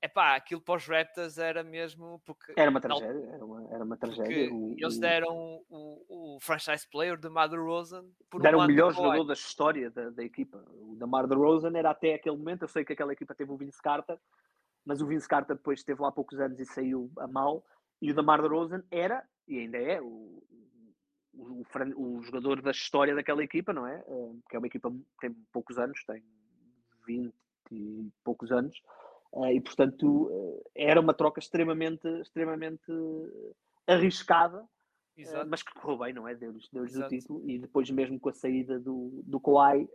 [0.00, 3.74] é pá, aquilo para os Raptors era mesmo porque era uma tragédia, não, era, uma,
[3.74, 4.52] era uma tragédia.
[4.52, 8.92] O, eles deram o, o, franchise player de Mar Rosen por deram um o melhor
[8.92, 10.64] jogador da história da, da equipa.
[10.70, 13.82] O Damar Rosen era até aquele momento, eu sei que aquela equipa teve o Vince
[13.82, 14.18] Carter,
[14.84, 17.64] mas o Vince Carter depois esteve lá há poucos anos e saiu a mal,
[18.00, 20.40] e o Damar Rosen era, e ainda é, o,
[21.34, 21.64] o,
[21.96, 23.98] o, jogador da história daquela equipa, não é?
[24.06, 26.22] Eh, que é uma equipa que tem poucos anos, tem
[27.04, 27.34] 20
[27.72, 28.80] e poucos anos,
[29.52, 30.30] e portanto
[30.74, 32.92] eh, era uma troca extremamente, extremamente
[33.86, 34.66] arriscada,
[35.16, 35.48] Exato.
[35.48, 36.34] mas que correu bem, não é?
[36.34, 39.88] Deu-lhes deu o título, e depois mesmo com a saída do, do Kawhi,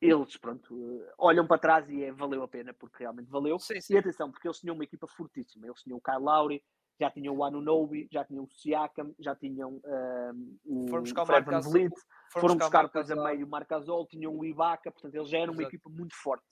[0.00, 3.58] eles, pronto, olham para trás e é, valeu a pena, porque realmente valeu.
[3.58, 3.94] Sim, sim.
[3.94, 5.66] E atenção, porque eles tinham uma equipa fortíssima.
[5.66, 6.62] Eles tinham o Kyle Lowry,
[7.00, 11.44] já tinham o Anunobi, já tinham o Siakam, já tinham um, o foram buscar Fred
[11.44, 11.94] Van Vliet,
[12.30, 15.62] foram buscar depois a meio o Marcasol, tinham o Ibaka, portanto eles já eram Exato.
[15.62, 16.44] uma equipa muito forte.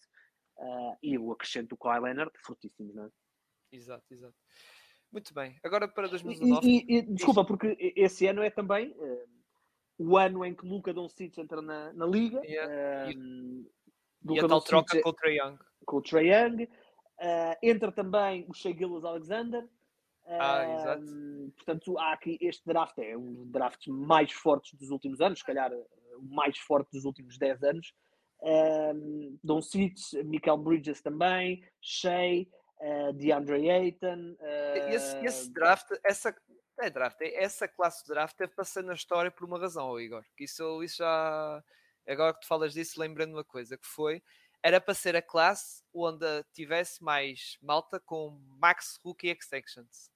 [0.57, 3.11] Uh, e o acrescento do Kawhi Leonard, fortíssimo, não é?
[3.73, 4.35] Exato, exato.
[5.13, 6.67] Muito bem, agora para 2019.
[6.67, 9.29] E, e, e, desculpa, porque esse ano é também uh,
[9.99, 12.41] o ano em que Luca Doncic entra na, na liga.
[12.45, 13.19] Yeah.
[13.19, 13.67] Um,
[14.31, 15.59] e, a tal troca com o Trae Young.
[15.87, 16.65] Com o Trae Young.
[16.65, 19.69] Uh, entra também o Shea Gillas Alexander.
[20.27, 21.05] Ah, exato.
[21.55, 25.45] portanto, há aqui este draft é um dos drafts mais fortes dos últimos anos, se
[25.45, 27.95] calhar o mais forte dos últimos 10 anos.
[28.45, 32.47] Um, Don Seats, Michael Bridges também, Shea,
[32.81, 34.37] uh, DeAndre Ayton.
[34.39, 36.37] Uh, esse, esse, draft, essa
[36.81, 40.25] é draft, essa classe de draft teve para ser na história por uma razão, Igor.
[40.37, 41.65] Que isso, isso já.
[42.07, 44.23] Agora que tu falas disso, lembrando uma coisa que foi
[44.65, 46.25] era para ser a classe onde
[46.55, 50.11] tivesse mais malta com max rookie extensions.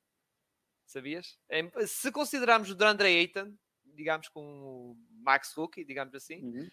[0.87, 1.39] Sabias?
[1.87, 3.55] Se considerarmos o DeAndre Ayton,
[3.85, 6.71] digamos com o Max Rookie, digamos assim, uhum.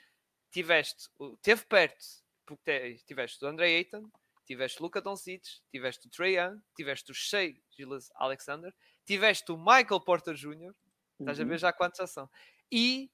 [0.56, 1.10] Tiveste,
[1.42, 2.06] teve perto,
[2.46, 4.10] porque tiveste o DeAndre Ayton,
[4.46, 9.58] tiveste o Luca Doncic, tiveste o Trey Young, tiveste o Shea Gilles Alexander, tiveste o
[9.58, 10.74] Michael Porter Jr., uhum.
[11.20, 11.58] estás a ver uhum.
[11.58, 12.30] já quantos já são,
[12.72, 13.12] e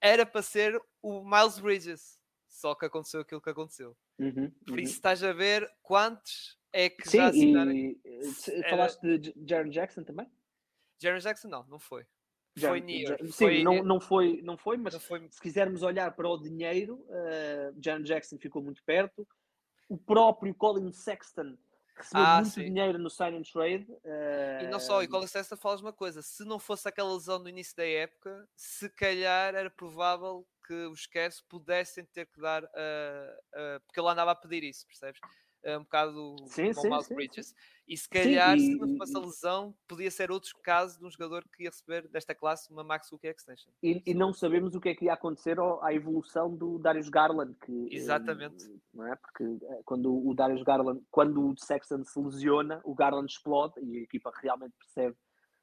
[0.00, 3.96] era para ser o Miles Bridges, só que aconteceu aquilo que aconteceu.
[4.20, 4.96] Uhum, Por isso uhum.
[4.96, 7.72] estás a ver quantos é que Sim, já assinaram.
[7.72, 8.00] E,
[8.46, 8.70] Era...
[8.70, 10.30] Falaste de Jaron Jackson também?
[11.02, 12.06] Jaron Jackson não, não foi.
[12.58, 13.18] Foi near.
[13.24, 13.62] Sim, foi...
[13.62, 15.26] Não, não, foi, não foi, mas não foi...
[15.30, 19.26] se quisermos olhar para o dinheiro, uh, Jaron Jackson ficou muito perto.
[19.88, 21.56] O próprio Colin Sexton
[21.96, 22.64] recebeu ah, muito sim.
[22.64, 23.86] dinheiro no sign and trade.
[24.04, 24.64] Uh...
[24.64, 27.48] E não só, e Colin Sexton falas uma coisa: se não fosse aquela lesão no
[27.48, 32.66] início da época, se calhar era provável que os Cavs pudessem ter que dar, uh,
[32.66, 35.20] uh, porque ele andava a pedir isso, percebes?
[35.74, 37.54] Um bocado sim, com sim, Miles Bridges.
[37.88, 41.04] E se calhar, sim, e, se não fosse a lesão, podia ser outro caso de
[41.04, 43.70] um jogador que ia receber desta classe uma Max Hook Extension.
[43.82, 47.54] E, e, não sabemos o que é que ia acontecer à evolução do Darius Garland.
[47.64, 48.64] Que, Exatamente.
[48.92, 49.16] Não é?
[49.16, 53.98] Porque eh, quando o Darius Garland, quando o Sexton se lesiona, o Garland explode e
[53.98, 55.16] a equipa realmente percebe.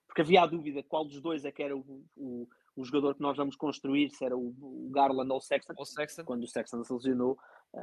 [0.07, 3.21] Porque havia a dúvida qual dos dois é que era o, o o jogador que
[3.21, 5.73] nós vamos construir, se era o, o Garland ou o Sexton.
[5.77, 6.23] o Sexton.
[6.23, 7.37] Quando o Sexton se lesionou,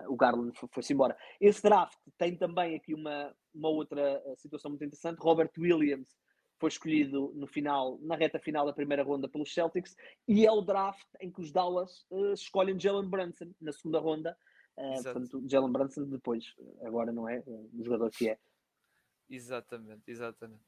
[0.09, 1.17] o Garland foi-se embora.
[1.41, 5.19] Esse draft tem também aqui uma, uma outra uh, situação muito interessante.
[5.19, 6.17] Robert Williams
[6.59, 9.97] foi escolhido no final, na reta final da primeira ronda pelos Celtics,
[10.29, 14.37] e é o draft em que os Dallas uh, escolhem Jalen Brunson na segunda ronda.
[14.77, 18.39] Uh, portanto, Jalen Brunson depois, agora não é o jogador que é.
[19.29, 20.63] Exatamente, exatamente.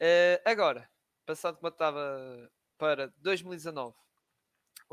[0.00, 0.88] Uh, agora,
[1.26, 3.94] passando como estava para 2019,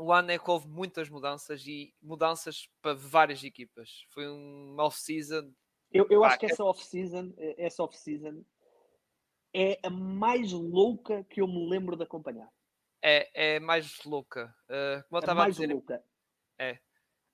[0.00, 4.06] o ano é que houve muitas mudanças e mudanças para várias equipas.
[4.08, 5.52] Foi um off-season.
[5.92, 8.42] Eu, eu acho que essa off-season, essa off-season
[9.54, 12.48] é a mais louca que eu me lembro de acompanhar.
[13.02, 14.54] É, é mais louca.
[14.64, 16.02] Uh, como eu estava a dizer, louca.
[16.58, 16.78] É.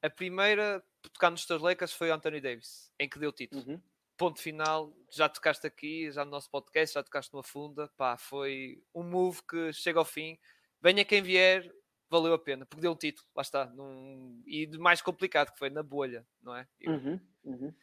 [0.03, 3.63] A primeira, tocar nos teus Lakers, foi o Anthony Davis, em que deu título.
[3.65, 3.81] Uhum.
[4.17, 7.89] Ponto final, já tocaste aqui, já no nosso podcast, já tocaste numa funda.
[7.97, 10.37] Pá, foi um move que chega ao fim.
[10.81, 11.71] Venha quem vier,
[12.09, 13.67] valeu a pena, porque deu um título, lá está.
[13.67, 14.43] Num...
[14.47, 16.67] E de mais complicado, que foi na bolha, não é?
[16.87, 17.75] Uhum, uhum.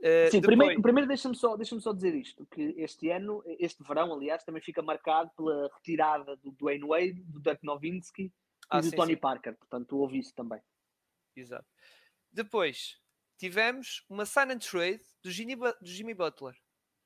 [0.00, 0.58] Uh, Sim, depois...
[0.58, 4.60] primeiro, primeiro deixa-me só, deixa só dizer isto, que este ano, este verão, aliás, também
[4.60, 8.32] fica marcado pela retirada do Dwayne Wade, do Dirk Nowitzki
[8.68, 9.20] ah, e do sim, Tony sim.
[9.20, 9.56] Parker.
[9.56, 10.60] Portanto, houve isso também.
[11.34, 11.66] Exato.
[12.30, 13.00] Depois,
[13.38, 16.54] tivemos uma sign and trade do Jimmy, do Jimmy Butler,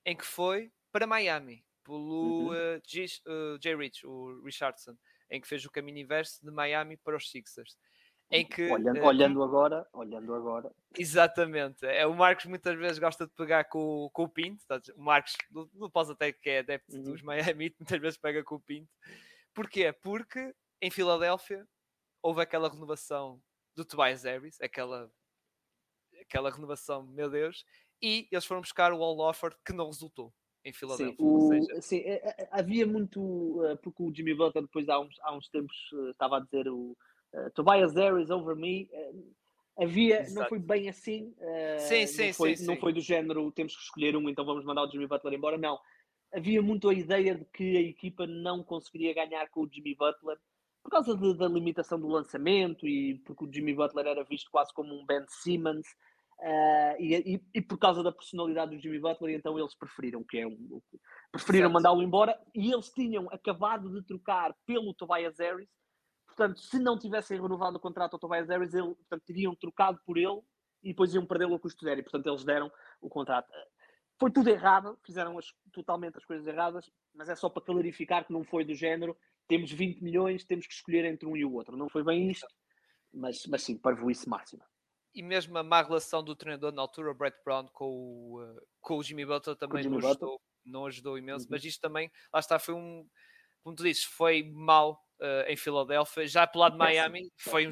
[0.04, 2.50] em que foi para Miami, pelo uhum.
[2.50, 4.96] uh, G, uh, Jay Rich, o Richardson,
[5.30, 7.76] em que fez o caminho inverso de Miami para os Sixers
[8.30, 10.70] em que olhando, uh, olhando agora, olhando agora.
[10.96, 11.86] Exatamente.
[11.86, 14.64] É, o Marcos muitas vezes gosta de pegar com, com o Pinto.
[14.66, 14.80] Tá?
[14.94, 15.36] O Marcos,
[15.74, 17.02] não posso até que é adepto uhum.
[17.04, 18.90] dos Miami, muitas vezes pega com o Pinto.
[19.54, 19.92] Porquê?
[19.92, 21.66] Porque em Filadélfia
[22.22, 23.40] houve aquela renovação
[23.74, 25.10] do Tobias Harris, aquela
[26.20, 27.64] aquela renovação, meu Deus,
[28.02, 30.34] e eles foram buscar o All Offer que não resultou
[30.64, 31.16] em Filadélfia.
[31.16, 31.80] Sim, o, seja...
[31.80, 35.48] sim, é, é, havia muito, eh, porque o Jimmy Butler depois há uns, há uns
[35.48, 36.96] tempos eh, estava a dizer o
[37.32, 38.88] uh, Tobias Harris over me.
[39.78, 40.40] Havia, Exato.
[40.40, 41.34] não foi bem assim.
[41.38, 44.44] Uh, sim, sim, não foi, sim, não foi do género temos que escolher um, então
[44.44, 45.56] vamos mandar o Jimmy Butler embora.
[45.56, 45.78] Não.
[46.34, 50.36] Havia muito a ideia de que a equipa não conseguiria ganhar com o Jimmy Butler
[50.82, 54.72] por causa de, da limitação do lançamento e porque o Jimmy Butler era visto quase
[54.74, 55.86] como um Ben Simmons.
[56.40, 60.38] Uh, e, e, e, por causa da personalidade do Jimmy Butler, então eles preferiram que
[60.38, 60.80] é um,
[61.32, 65.68] preferiram mandá-lo embora e eles tinham acabado de trocar pelo Tobias Harris
[66.38, 70.16] Portanto, se não tivessem renovado o contrato ao Tobias Harris, ele, portanto, teriam trocado por
[70.16, 70.40] ele
[70.84, 71.98] e depois iam perdê-lo a custo zero.
[71.98, 72.70] E, portanto, eles deram
[73.00, 73.52] o contrato.
[74.20, 78.32] Foi tudo errado, fizeram as, totalmente as coisas erradas, mas é só para clarificar que
[78.32, 79.16] não foi do género.
[79.48, 81.76] Temos 20 milhões, temos que escolher entre um e o outro.
[81.76, 82.46] Não foi bem isto,
[83.12, 84.64] mas, mas sim, parvoíce máxima.
[85.14, 88.60] E mesmo a má relação do treinador na altura, o Brett Brown, com o, uh,
[88.80, 91.44] com o Jimmy Butler também Jimmy não, Ajudou, não ajudou imenso.
[91.44, 91.50] Uhum.
[91.50, 93.08] Mas isto também, lá está, foi um,
[93.62, 96.26] como tu dizes, foi mau uh, em Filadélfia.
[96.26, 97.70] Já pelo lado de Miami foi um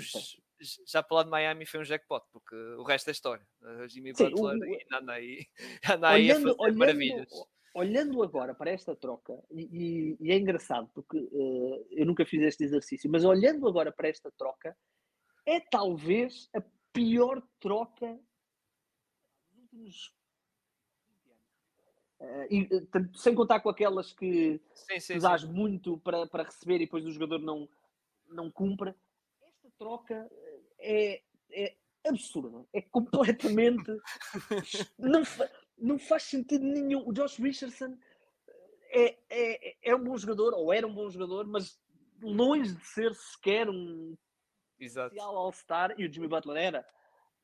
[0.86, 3.46] já pelo lado de Miami foi um jackpot, porque o resto é história.
[3.60, 5.46] Uh, Jimmy Sim, Butler o, e anda aí,
[5.90, 7.28] anda aí olhando, a fazer olhando, maravilhas.
[7.74, 12.64] Olhando agora para esta troca, e, e é engraçado porque uh, eu nunca fiz este
[12.64, 14.74] exercício, mas olhando agora para esta troca,
[15.44, 16.62] é talvez a
[16.96, 18.18] pior troca
[19.52, 20.16] dos últimos
[22.18, 25.48] Uh, e, eh, sem contar com aquelas que sim, sim, dás sim.
[25.48, 27.68] muito para, para receber e depois o jogador não,
[28.30, 28.94] não cumpre.
[29.42, 30.26] Esta troca
[30.78, 31.20] é,
[31.50, 31.76] é
[32.06, 32.64] absurda.
[32.72, 34.00] É completamente.
[34.98, 37.06] não, fa, não faz sentido nenhum.
[37.06, 37.98] O Josh Richardson
[38.88, 41.78] é, é, é um bom jogador, ou era um bom jogador, mas
[42.22, 44.16] longe de ser sequer um
[44.78, 45.18] Exato.
[45.20, 46.86] All-Star, e o Jimmy Butler era.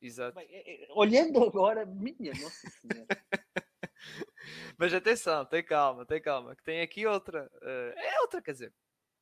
[0.00, 0.34] Exato.
[0.34, 3.06] Bem, é, é, olhando agora, minha Nossa Senhora.
[4.76, 7.48] Mas atenção, tem calma, tem calma, que tem aqui outra.
[7.62, 8.74] Uh, é outra, quer dizer,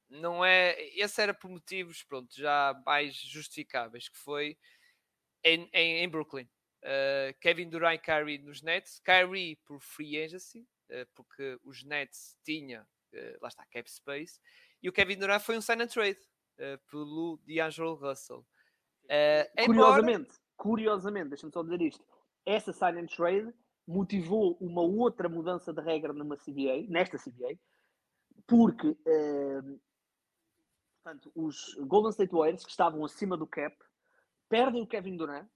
[0.08, 0.80] não é.
[0.96, 4.56] Esse era por motivos, pronto, já mais justificáveis, que foi
[5.44, 6.48] em, em, em Brooklyn.
[6.82, 12.38] Uh, Kevin Durant e Kyrie nos Nets, Kyrie por free agency, uh, porque os Nets
[12.42, 12.86] tinham,
[13.42, 14.40] lá está, cap space,
[14.82, 16.20] e o Kevin Durant foi um sign and trade
[16.90, 18.44] pelo D'Angelo Russell.
[19.64, 20.40] curiosamente, embora...
[20.56, 22.04] curiosamente, deixa-me só dizer isto,
[22.44, 23.52] essa sign and trade
[23.86, 27.58] motivou uma outra mudança de regra numa CBA, nesta CBA,
[28.46, 29.62] porque eh,
[31.02, 33.76] portanto, os Golden State Warriors, que estavam acima do cap,
[34.48, 35.48] perdem o Kevin Durant,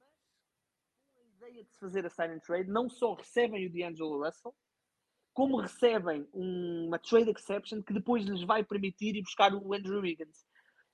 [0.00, 3.72] mas com a ideia de se fazer a sign and trade, não só recebem o
[3.72, 4.54] D'Angelo Russell,
[5.32, 10.44] como recebem uma trade exception que depois lhes vai permitir ir buscar o Andrew Wiggins.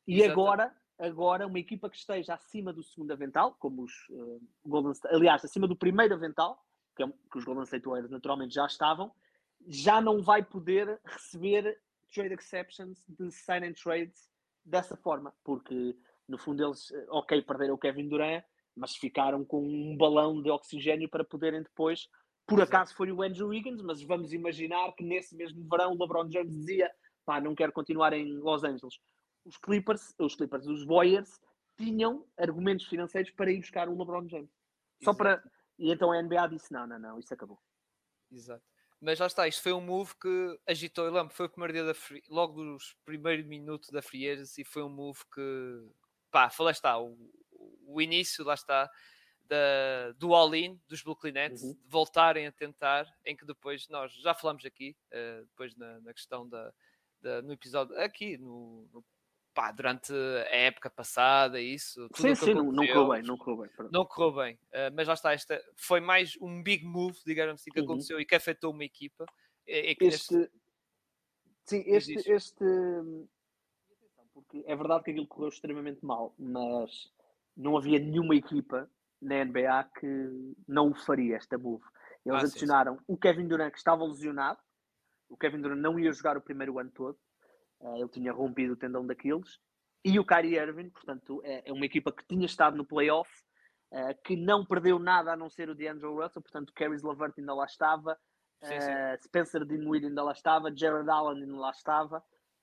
[0.07, 4.93] E agora, agora, uma equipa que esteja acima do segundo avental, como os uh, Golden
[4.93, 6.63] State, aliás, acima do primeiro avental,
[6.95, 9.13] que, é, que os Golden State Warriors naturalmente já estavam,
[9.67, 11.81] já não vai poder receber
[12.13, 14.31] trade exceptions de sign and trades
[14.65, 15.97] dessa forma, porque
[16.29, 20.51] no fundo eles, eh, ok, perderam o Kevin Durant, mas ficaram com um balão de
[20.51, 22.09] oxigênio para poderem depois,
[22.47, 26.31] por acaso foi o Andrew Wiggins, mas vamos imaginar que nesse mesmo verão o LeBron
[26.31, 26.91] James dizia,
[27.25, 28.99] pá, não quero continuar em Los Angeles.
[29.45, 31.41] Os Clippers, os Clippers, os Warriors
[31.77, 34.51] tinham argumentos financeiros para ir buscar o LeBron James.
[35.03, 35.19] Só Exato.
[35.19, 35.43] para
[35.79, 37.59] e então a NBA disse: não, não, não, isso acabou.
[38.31, 38.65] Exato.
[39.01, 41.85] Mas já está, isto foi um move que agitou, eu lembro, foi o primeiro dia
[41.85, 45.91] da free, logo dos primeiros minutos da Free Agency, foi um move que,
[46.31, 47.15] pá, lá está, o,
[47.87, 48.91] o início, lá está,
[49.49, 51.73] da, do all-in dos Brooklyn Nets, uhum.
[51.73, 56.13] de voltarem a tentar, em que depois nós já falamos aqui, uh, depois na, na
[56.13, 56.73] questão da,
[57.21, 59.05] da, no episódio, aqui no, no
[59.55, 62.09] pá, durante a época passada, isso.
[62.15, 63.71] sim, sim, não, não correu bem, não correu bem.
[63.75, 63.93] Pronto.
[63.93, 67.71] Não correu bem, uh, mas lá está, esta foi mais um big move, digamos assim,
[67.71, 67.87] que uhum.
[67.87, 69.25] aconteceu e que afetou uma equipa.
[69.67, 70.51] É, é este, neste...
[71.65, 72.65] Sim, este, este.
[74.33, 77.11] Porque é verdade que aquilo correu extremamente mal, mas
[77.57, 78.89] não havia nenhuma equipa
[79.21, 81.85] na NBA que não o faria, esta move.
[82.25, 83.05] Eles ah, adicionaram sim, sim.
[83.09, 84.59] o Kevin Durant, que estava lesionado.
[85.29, 87.19] O Kevin Durant não ia jogar o primeiro ano todo.
[87.81, 89.59] Uh, ele tinha rompido o tendão daqueles.
[90.05, 93.31] E o Kyrie Irving, portanto, é, é uma equipa que tinha estado no playoff,
[93.93, 96.43] uh, que não perdeu nada a não ser o DeAndre Russell.
[96.43, 98.19] Portanto, Caris LeVert ainda lá estava.
[98.63, 98.91] Sim, sim.
[98.91, 100.75] Uh, Spencer Dinwiddie ainda lá estava.
[100.75, 102.23] Jared Allen ainda lá estava.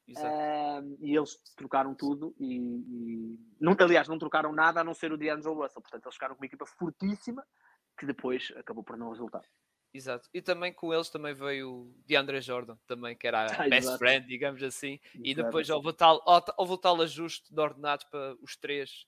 [0.09, 5.13] Uh, e eles trocaram tudo e, e não, aliás, não trocaram nada a não ser
[5.13, 5.81] o DeAndre Russell.
[5.81, 7.45] Portanto, eles ficaram com uma equipa fortíssima
[7.97, 9.43] que depois acabou por não resultar.
[9.93, 10.27] Exato.
[10.33, 13.87] E também com eles também veio o DeAndre Jordan, também, que era a ah, best
[13.87, 13.97] exato.
[13.99, 14.99] friend, digamos assim.
[15.13, 15.21] Exato.
[15.23, 16.21] E depois houve o, tal,
[16.57, 19.05] houve o tal ajuste de ordenados para os três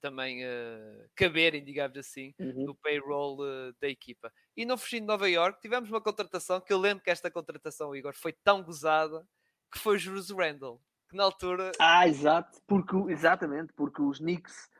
[0.00, 2.66] também uh, caberem, digamos assim, uhum.
[2.66, 4.32] no payroll uh, da equipa.
[4.56, 7.96] E no fugindo de Nova York tivemos uma contratação que eu lembro que esta contratação,
[7.96, 9.26] Igor, foi tão gozada
[9.70, 11.72] que foi Jules Randall, que na altura.
[11.78, 14.70] Ah, exato, porque, exatamente, porque os Knicks,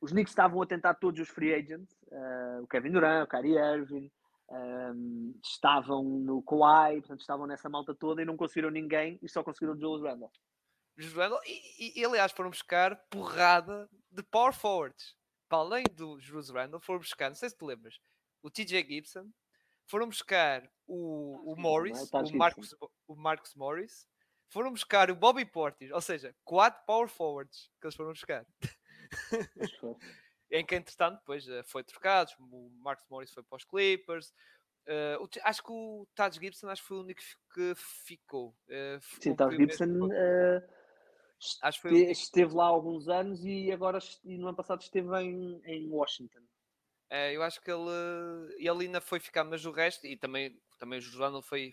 [0.00, 3.58] os Knicks estavam a tentar todos os free agents, uh, o Kevin Durant, o Kyrie
[3.58, 4.10] Irving,
[4.50, 9.42] um, estavam no Kawhi, portanto estavam nessa malta toda e não conseguiram ninguém e só
[9.42, 10.32] conseguiram o Jules Randall.
[10.96, 15.16] Jules Randall, e, e, e, aliás foram buscar porrada de power forwards.
[15.48, 17.98] Para além do Jules Randall, foram buscar, não sei se te lembras,
[18.42, 19.30] o TJ Gibson,
[19.86, 22.74] foram buscar o, o Morris, o Marcus,
[23.06, 24.06] o Marcus Morris,
[24.48, 28.46] foram buscar o Bobby Portis, ou seja, quatro power forwards que eles foram buscar.
[30.50, 32.32] em que, entretanto, depois uh, foi trocado.
[32.40, 34.32] O Marcus Morris foi para os Clippers.
[34.86, 37.20] Uh, o, acho que o Taj Gibson acho que foi o único
[37.52, 38.56] que ficou.
[38.68, 40.08] Uh, Sim, Taj Gibson
[41.62, 45.08] acho que foi esteve lá há alguns anos e agora e no ano passado esteve
[45.22, 46.40] em, em Washington.
[47.32, 51.02] eu acho que ele, ele ainda foi ficar, mas o resto, e também, também o
[51.02, 51.72] João foi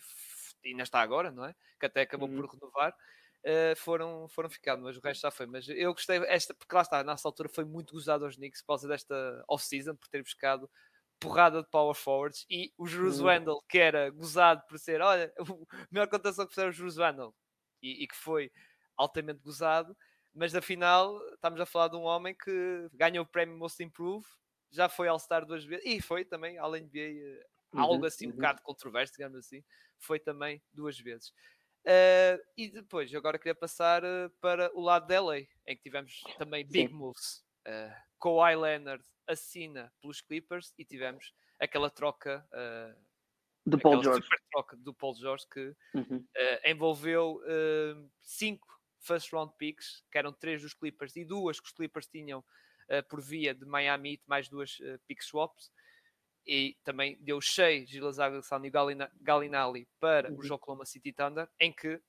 [0.69, 1.55] ainda está agora, não é?
[1.79, 2.41] Que até acabou uhum.
[2.41, 2.95] por renovar.
[3.43, 5.45] Uh, foram, foram ficando, mas o resto já foi.
[5.45, 8.67] Mas eu gostei, esta, porque lá está, nessa altura foi muito gozado aos Knicks por
[8.67, 10.69] causa desta off-season, por ter buscado
[11.19, 13.27] porrada de power forwards e o Jules uhum.
[13.27, 15.33] Wendell, que era gozado por ser, olha,
[15.71, 17.33] a melhor contação que fizeram o Jules Wendell
[17.81, 18.51] e, e, que foi
[18.97, 19.95] altamente gozado,
[20.33, 24.27] mas afinal estamos a falar de um homem que ganhou o prémio Most Improved,
[24.71, 27.45] já foi All-Star duas vezes e foi também, além de NBA,
[27.75, 27.83] uhum.
[27.83, 28.35] algo assim, um uhum.
[28.35, 29.63] bocado controverso, digamos assim
[29.99, 31.29] foi também duas vezes.
[31.85, 36.21] Uh, e depois, agora queria passar uh, para o lado da LA, em que tivemos
[36.37, 36.95] também big Sim.
[36.95, 37.43] moves.
[37.67, 43.05] Uh, Kawhi Leonard assina pelos Clippers e tivemos aquela troca uh,
[43.65, 44.27] do Paul George.
[44.51, 46.23] troca do Paul George que uhum.
[46.63, 47.41] envolveu
[48.21, 48.67] cinco
[48.99, 52.45] first round picks, que eram três dos Clippers e duas que os Clippers tinham
[53.09, 55.71] por via de Miami, mais duas pick swaps
[56.45, 60.37] e também deu Shea, Gilas Alexander e Galinali para uhum.
[60.37, 61.99] o Oklahoma City Thunder, em que,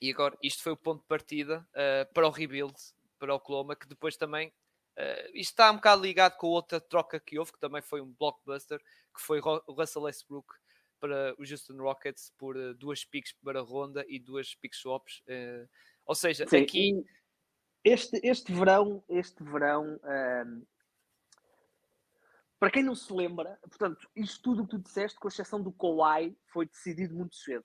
[0.00, 2.74] e agora isto foi o ponto de partida uh, para o rebuild,
[3.18, 7.20] para o Oklahoma, que depois também, uh, isto está um bocado ligado com outra troca
[7.20, 8.78] que houve, que também foi um blockbuster,
[9.14, 10.54] que foi o Russell Westbrook
[10.98, 15.22] para o Houston Rockets por uh, duas picks para a ronda e duas pick swaps.
[16.06, 17.04] Ou seja, Sim, aqui...
[17.84, 20.00] Este, este verão, este verão
[22.58, 25.72] para quem não se lembra, portanto, isto tudo o que tu disseste, com exceção do
[25.72, 27.64] Kawhi, foi decidido muito cedo.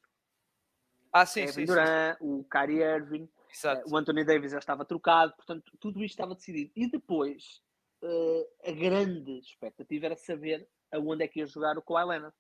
[1.12, 2.24] Ah, sim, Kevin sim, Durant, sim.
[2.24, 3.90] o Kyrie Irving, Exato.
[3.92, 6.72] o Anthony Davis já estava trocado, portanto, tudo isto estava decidido.
[6.76, 7.62] E depois,
[8.02, 12.36] uh, a grande expectativa era saber aonde é que ia jogar o Kawhi Leonard.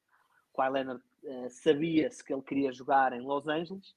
[0.51, 3.95] O Kawhi Leonard uh, sabia-se que ele queria jogar em Los Angeles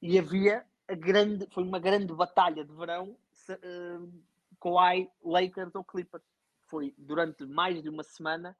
[0.00, 3.16] e havia a grande, foi uma grande batalha de verão,
[3.50, 4.12] uh,
[4.60, 6.24] Kawhi, Lakers ou Clippers
[6.68, 8.56] foi durante mais de uma semana,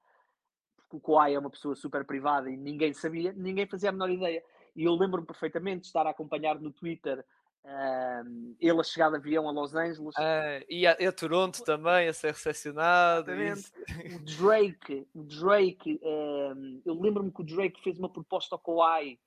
[0.76, 4.10] porque o Kawhi é uma pessoa super privada e ninguém sabia, ninguém fazia a menor
[4.10, 4.42] ideia.
[4.74, 7.24] E eu lembro-me perfeitamente de estar a acompanhar no Twitter
[7.64, 10.14] um, ele a chegar de avião a Los Angeles.
[10.16, 13.30] Uh, e, a, e, a, Toronto também a ser recepcionado.
[13.30, 19.18] O Drake, o Drake um, eu lembro-me que o Drake fez uma proposta ao Kawhi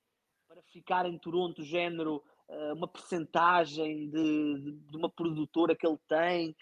[0.48, 5.98] para ficar em Toronto, género, uh, uma percentagem de, de, de, uma produtora que ele
[6.08, 6.56] tem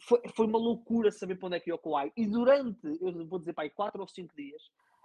[0.00, 2.12] foi, foi uma loucura saber para onde é que ia o Kawhi.
[2.16, 4.62] E durante, eu vou dizer, pai, quatro ou cinco dias,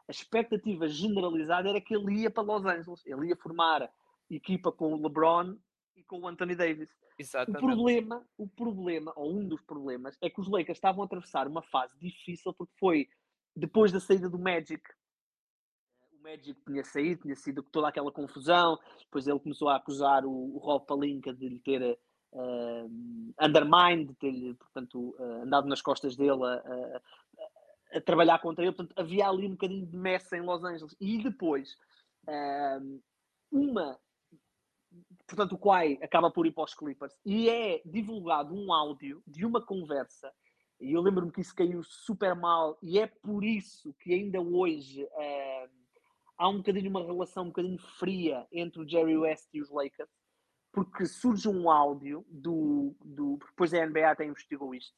[0.07, 3.91] a expectativa generalizada era que ele ia para Los Angeles, ele ia formar
[4.29, 5.55] equipa com o LeBron
[5.95, 6.89] e com o Anthony Davis.
[7.19, 7.63] Exatamente.
[7.63, 11.47] O problema, o problema, ou um dos problemas, é que os Lakers estavam a atravessar
[11.47, 13.09] uma fase difícil porque foi
[13.55, 14.81] depois da saída do Magic.
[16.11, 18.77] O Magic tinha saído, tinha sido toda aquela confusão.
[18.99, 21.99] Depois ele começou a acusar o, o Rob Palinka de lhe ter
[22.33, 28.63] uh, undermined, de ter portanto, uh, andado nas costas dele a, a, a, trabalhar contra
[28.63, 28.73] ele.
[28.73, 30.95] Portanto, havia ali um bocadinho de messa em Los Angeles.
[30.99, 31.75] E depois,
[32.27, 33.01] uh,
[33.51, 33.97] uma
[35.27, 39.45] portanto, o Kawhi acaba por ir para os Clippers e é divulgado um áudio de
[39.45, 40.31] uma conversa.
[40.79, 45.05] E eu lembro-me que isso caiu super mal, e é por isso que ainda hoje
[46.37, 50.09] há um bocadinho uma relação um bocadinho fria entre o Jerry West e os Lakers,
[50.77, 52.95] porque surge um áudio do.
[53.03, 54.93] do depois a NBA até investigou isto.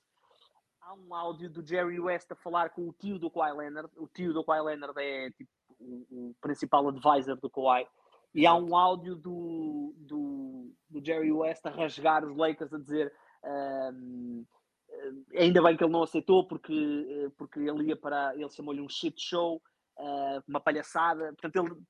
[0.82, 3.90] Há um áudio do Jerry West a falar com o tio do Kawhi Leonard.
[3.96, 5.50] O tio do Kawhi Leonard é tipo
[5.80, 7.88] o, o principal advisor do Kawhi
[8.36, 13.14] e há um áudio do, do, do, Jerry West a rasgar os Lakers a dizer
[13.46, 14.46] um,
[15.34, 18.36] ainda bem que ele não aceitou porque, porque ele ia para.
[18.36, 19.62] Ele chamou-lhe um shit show,
[19.98, 21.34] uh, uma palhaçada.
[21.40, 21.82] Portanto, ele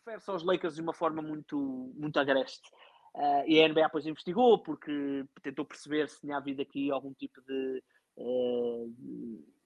[0.00, 1.56] refere-se aos Lakers de uma forma muito,
[1.96, 2.70] muito agreste.
[3.14, 7.42] Uh, e a NBA depois investigou porque tentou perceber se tinha havido aqui algum tipo
[7.42, 7.82] de
[8.16, 8.94] uh,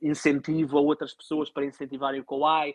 [0.03, 2.75] incentivo a outras pessoas para incentivarem o Kawhi.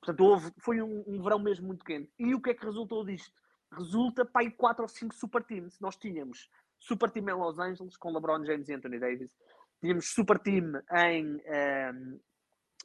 [0.00, 2.10] Portanto, houve, foi um, um, verão mesmo muito quente.
[2.18, 3.32] E o que é que resultou disto?
[3.72, 5.78] Resulta para aí 4 ou 5 super teams.
[5.80, 6.48] Nós tínhamos
[6.78, 9.36] super team em Los Angeles com LeBron James e Anthony Davis.
[9.80, 12.20] Tínhamos super team em, um, ehm,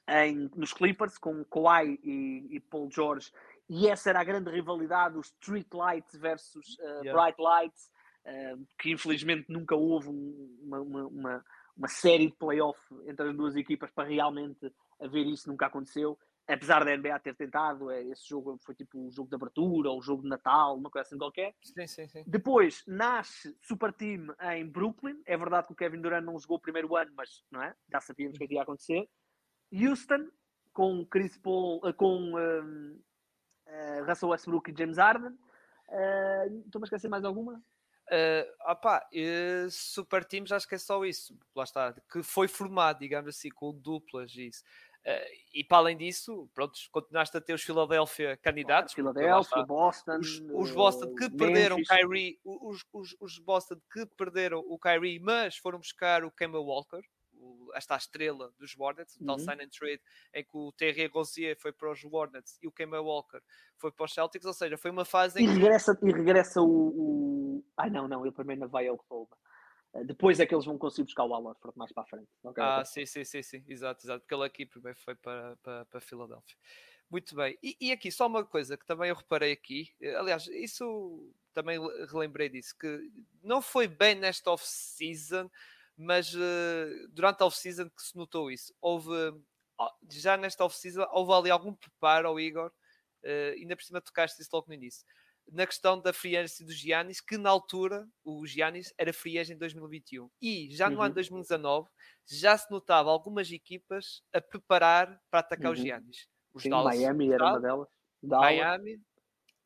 [0.08, 3.32] em, nos Clippers com Kawhi e, e, Paul George.
[3.70, 7.14] E essa era a grande rivalidade, os Street Lights versus uh, yeah.
[7.14, 7.92] Bright Lights,
[8.26, 11.46] uh, que infelizmente nunca houve uma, uma, uma,
[11.76, 16.84] uma série de playoff entre as duas equipas para realmente haver isso, nunca aconteceu apesar
[16.86, 20.02] da NBA ter tentado, é, esse jogo foi tipo o jogo de abertura ou o
[20.02, 21.54] jogo de Natal, uma coisa assim qualquer.
[21.62, 22.24] Sim, sim, sim.
[22.26, 25.22] Depois nasce Super Team em Brooklyn.
[25.26, 27.76] É verdade que o Kevin Durant não jogou o primeiro ano, mas não é?
[27.92, 29.08] já sabíamos o é que ia acontecer.
[29.72, 30.30] Houston,
[30.72, 33.00] com Chris Paul, eh, com um,
[33.68, 35.38] uh, eh, Russell Westbrook e James Harden.
[35.90, 37.62] Uh, Estou-me a esquecer mais alguma?
[38.10, 43.00] Uh, opa, uh, Super Teams acho que é só isso, lá está, que foi formado,
[43.00, 44.64] digamos assim, com duplas e isso.
[45.06, 48.94] Uh, e para além disso, pronto, continuaste a ter os Philadelphia candidatos.
[48.94, 50.20] Philadelphia, Boston.
[50.20, 51.38] Os, os Boston que Memphis.
[51.38, 56.60] perderam Kyrie, os, os, os Boston que perderam o Kyrie, mas foram buscar o Kemba
[56.60, 57.02] Walker,
[57.48, 59.44] o, esta estrela dos Hornets, o tal uhum.
[59.44, 60.02] sign and trade,
[60.34, 63.40] em que o Terry Rozier foi para os Hornets e o Kemba Walker
[63.78, 66.06] foi para os Celtics, ou seja, foi uma fase em e regressa, que...
[66.06, 67.64] E regressa o, o...
[67.78, 69.38] Ai não, não, ele primeiro vai ao Oklahoma.
[69.94, 72.28] Eh, depois é que eles vão conseguir buscar o Alford mais para a frente.
[72.44, 72.86] Okay, ah, okay.
[72.86, 76.58] sim, sim, sim, sim, exato, exato, porque ele aqui primeiro foi para, para, para Filadélfia.
[77.10, 80.46] Muito bem, e, e, aqui só uma coisa que também eu reparei aqui, eh, aliás,
[80.48, 81.80] isso também
[82.12, 83.10] relembrei disso, que
[83.42, 85.50] não foi bem nesta off-season,
[85.98, 88.74] mas uh, durante a off-season que se notou isso.
[88.80, 89.10] Houve,
[90.10, 94.52] já nesta off-season, houve ali algum preparo ao Igor, uh, ainda por cima tocaste isso
[94.54, 95.06] logo no início
[95.52, 99.56] na questão da free agency do Giannis, que na altura o Giannis era free agent
[99.56, 100.30] em 2021.
[100.42, 101.04] E já no uhum.
[101.04, 101.90] ano 2019
[102.26, 105.74] já se notava algumas equipas a preparar para atacar uhum.
[105.74, 106.28] o Giannis.
[106.54, 107.88] Os sim, Dallas, Miami era uma delas.
[108.22, 108.46] Dallas.
[108.46, 109.02] Miami,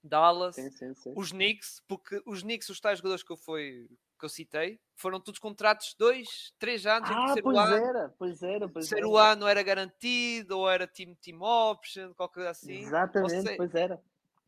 [0.03, 3.88] Dallas, sim, sim, os Knicks, porque os Knicks, os tais jogadores que eu, fui,
[4.22, 7.09] que eu citei, foram todos contratos dois, três anos.
[7.11, 9.32] Ah, pois ano, era, pois era, pois terceiro era.
[9.32, 12.84] ano era garantido, ou era team, team option, qualquer coisa assim.
[12.84, 14.01] Exatamente, seja, pois era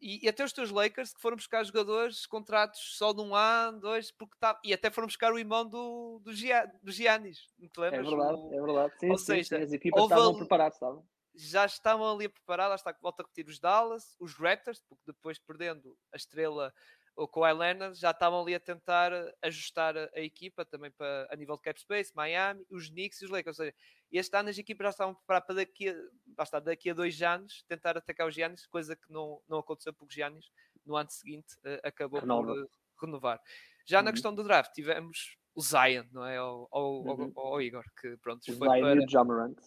[0.03, 3.79] e, e, até os teus Lakers que foram buscar jogadores, contratos só de um ano,
[3.79, 7.69] dois, porque tá, e até foram buscar o irmão do, do, Gia, do Giannis, não
[7.69, 8.05] te é lembras?
[8.05, 8.99] É verdade, o, é verdade.
[8.99, 11.07] Sim, Ou sim, seja, sim, as equipas estavam preparadas, estavam.
[11.33, 15.03] Já estavam ali a preparar, lá está, volta a repetir os Dallas, os Raptors, porque
[15.07, 16.73] depois perdendo a estrela
[17.15, 19.11] o Kawhi Leonard já estavam ali a tentar
[19.41, 23.25] ajustar a, a, equipa também para, a nível de cap space, Miami, os Knicks e
[23.25, 23.59] os Lakers.
[23.59, 23.75] Ou seja,
[24.11, 25.95] este ano as equipas já estavam preparadas para daqui a,
[26.27, 30.09] basta, daqui a dois anos tentar atacar os Giannis, coisa que não, não aconteceu porque
[30.09, 30.51] os Giannis
[30.85, 32.53] no ano seguinte uh, acabou Renova.
[32.53, 33.41] por renovar.
[33.85, 34.05] Já uhum.
[34.05, 36.37] na questão do draft tivemos o Zion, não é?
[36.37, 37.61] Ao, ao, uhum.
[37.61, 38.95] Igor, que pronto, o foi Zion para...
[38.95, 39.57] e o Jamarant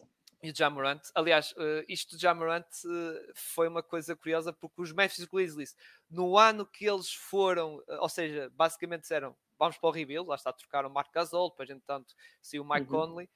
[0.46, 1.00] e o Jamorant.
[1.12, 5.74] Aliás, uh, isto do Jamorant uh, foi uma coisa curiosa porque os Memphis Grizzlies,
[6.08, 10.36] no ano que eles foram, uh, ou seja, basicamente disseram vamos para o rebuild, lá
[10.36, 13.06] está, trocaram o Mark Gasol, depois entretanto saiu o Mike uhum.
[13.06, 13.30] Conley,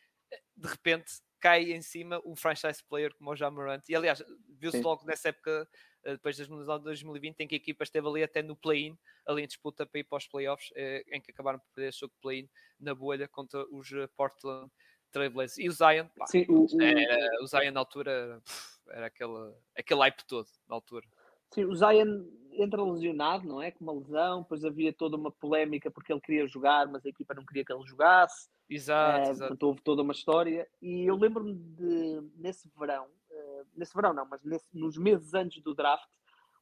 [0.55, 3.83] de repente cai em cima um franchise player como o Jamorant.
[3.89, 4.23] E aliás,
[4.59, 5.67] viu-se logo nessa época,
[6.05, 9.47] depois das de 2020, em que a equipa esteve ali até no play-in, ali em
[9.47, 10.71] disputa para ir para os playoffs,
[11.11, 14.71] em que acabaram por perder esse jogo de play-in na bolha contra os Portland
[15.11, 15.59] Trailblazers.
[15.59, 16.67] E o Zion, pá, Sim, o.
[16.81, 18.43] Era, o Zion na altura
[18.89, 21.07] era aquele, aquele hype todo na altura.
[21.53, 23.71] Sim, o Zion entra lesionado, não é?
[23.71, 27.35] Com uma lesão, depois havia toda uma polémica porque ele queria jogar, mas a equipa
[27.35, 28.49] não queria que ele jogasse.
[28.69, 29.67] Exato, uh, exato.
[29.67, 30.69] houve toda uma história.
[30.81, 35.61] E eu lembro-me de, nesse verão, uh, nesse verão não, mas nesse, nos meses antes
[35.63, 36.09] do draft,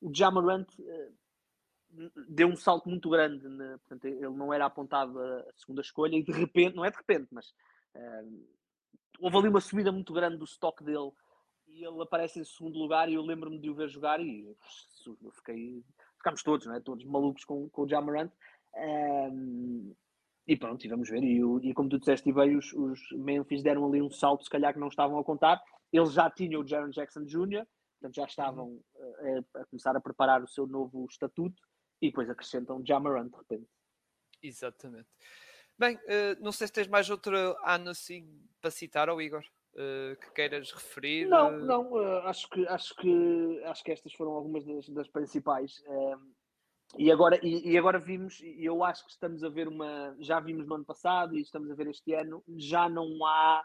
[0.00, 1.14] o Jamarant uh,
[2.28, 3.46] deu um salto muito grande.
[3.46, 6.96] Ne, portanto, ele não era apontado a, segunda escolha e de repente, não é de
[6.96, 7.52] repente, mas
[9.20, 11.10] houve ali uma subida muito grande do estoque dele
[11.68, 14.46] e ele aparece em segundo lugar e eu lembro-me de o ver jogar e
[15.06, 15.84] eu fiquei,
[16.16, 16.80] ficámos todos, é?
[16.80, 18.30] todos malucos com, com o Jamarant.
[18.74, 19.94] Um,
[20.46, 21.22] e pronto, e vamos ver.
[21.22, 24.72] E, e como tu disseste, bem, os, os Memphis deram ali um salto, se calhar
[24.72, 25.62] que não estavam a contar.
[25.92, 27.66] Eles já tinham o Jaron Jackson Jr.,
[28.00, 31.60] portanto já estavam a, a, a, começar a preparar o seu novo estatuto
[32.00, 33.68] e depois acrescentam Jamarant de repente.
[34.42, 35.08] Exatamente.
[35.78, 38.28] Bem, uh, não sei se tens mais outro ano assim
[38.60, 39.44] para citar ao Igor.
[39.74, 41.28] Uh, que queiras referir?
[41.28, 45.80] Não, não, uh, acho, que, acho, que, acho que estas foram algumas das, das principais.
[46.98, 50.16] e, agora, e, e, agora vimos, e eu acho que estamos a ver uma.
[50.18, 53.64] Já vimos no ano passado e estamos a ver este ano, já não há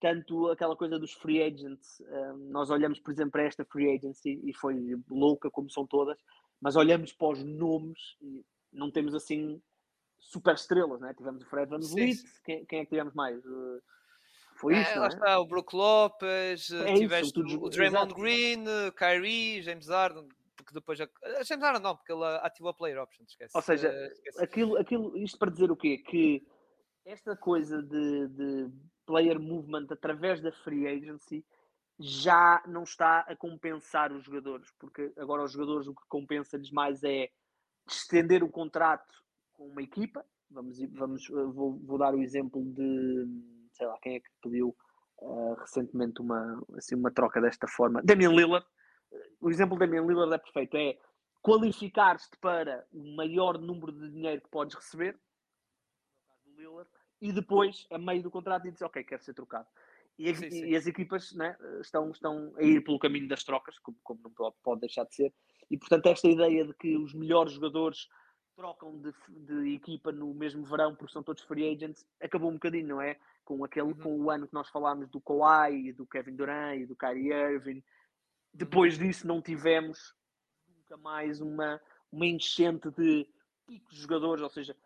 [0.00, 2.02] tanto aquela coisa dos free agents.
[2.50, 6.18] nós olhamos, por exemplo, para esta free agency e foi louca, como são todas,
[6.60, 9.62] mas olhamos para os nomes e não temos assim
[10.18, 11.14] super estrelas, né?
[11.14, 13.44] Tivemos o Fred Van Vliet, quem, quem é que tivemos mais?
[13.44, 13.80] Uh,
[14.56, 15.08] foi é, isso, é, lá é?
[15.08, 18.14] está, o Brook Lopes, é tiveste tudo, o Draymond exato.
[18.20, 18.64] Green,
[18.96, 21.00] Kyrie, James Harden, porque depois.
[21.00, 21.08] A...
[21.44, 23.56] James Harden não, porque ele ativou a player option, esquece.
[23.56, 24.42] Ou seja, esquece.
[24.42, 25.98] Aquilo, aquilo, isto para dizer o quê?
[25.98, 26.46] Que
[27.04, 28.70] esta coisa de, de
[29.06, 31.44] player movement através da free agency
[31.98, 37.02] já não está a compensar os jogadores, porque agora os jogadores o que compensa-lhes mais
[37.02, 37.30] é
[37.88, 39.27] estender o contrato
[39.58, 40.24] com uma equipa.
[40.50, 43.26] Vamos, vamos, vou, vou dar o exemplo de
[43.72, 44.74] sei lá, quem é que pediu
[45.18, 48.00] uh, recentemente uma, assim, uma troca desta forma?
[48.02, 48.66] Damian Lillard.
[49.40, 50.76] O exemplo da Damian Lillard é perfeito.
[50.76, 50.98] É
[51.42, 55.18] qualificar-te para o maior número de dinheiro que podes receber,
[57.20, 59.66] e depois, a meio do contrato, dizes, ok, quero ser trocado.
[60.18, 60.64] E, sim, sim.
[60.66, 64.52] e as equipas né, estão, estão a ir pelo caminho das trocas, como, como não
[64.62, 65.34] pode deixar de ser.
[65.70, 68.08] E, portanto, esta ideia de que os melhores jogadores
[68.58, 72.88] trocam de, de, equipa no mesmo verão porque são todos free agents, acabou um bocadinho,
[72.88, 73.16] não é?
[73.44, 73.94] Com, aquele, uhum.
[73.94, 77.84] com o ano que nós falámos do Kawhi, do Kevin Durant e do Kyrie Irving.
[78.52, 79.06] Depois uhum.
[79.06, 80.12] disso não tivemos
[80.66, 81.80] nunca mais uma,
[82.10, 83.28] uma enchente de
[83.64, 84.76] picos de jogadores, ou seja,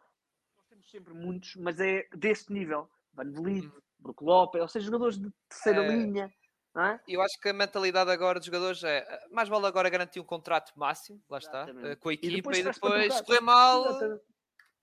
[0.55, 2.91] nós temos sempre muitos, mas é deste nível.
[3.14, 3.81] Van Vliet, uhum.
[4.01, 5.89] Brook Lopez, ou seja, jogadores de terceira é...
[5.89, 6.33] linha
[6.77, 7.01] é?
[7.07, 10.25] Eu acho que a mentalidade agora dos jogadores é eh, mais vale agora garantir um
[10.25, 11.89] contrato máximo, lá está, Exatamente.
[11.89, 13.85] Eh, com a equipa e depois, e depois correr mal,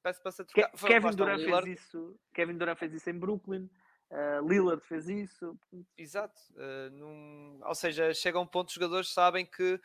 [0.03, 0.77] peço para ser trocado.
[0.77, 3.69] Ke Kevin Durant fez isso, Kevin Durant fez isso em Brooklyn.
[4.11, 5.57] Uh, Lillard fez isso.
[5.97, 6.39] Exato.
[6.53, 7.59] Uh, num...
[7.63, 9.79] Ou seja, chega a um ponto os jogadores sabem que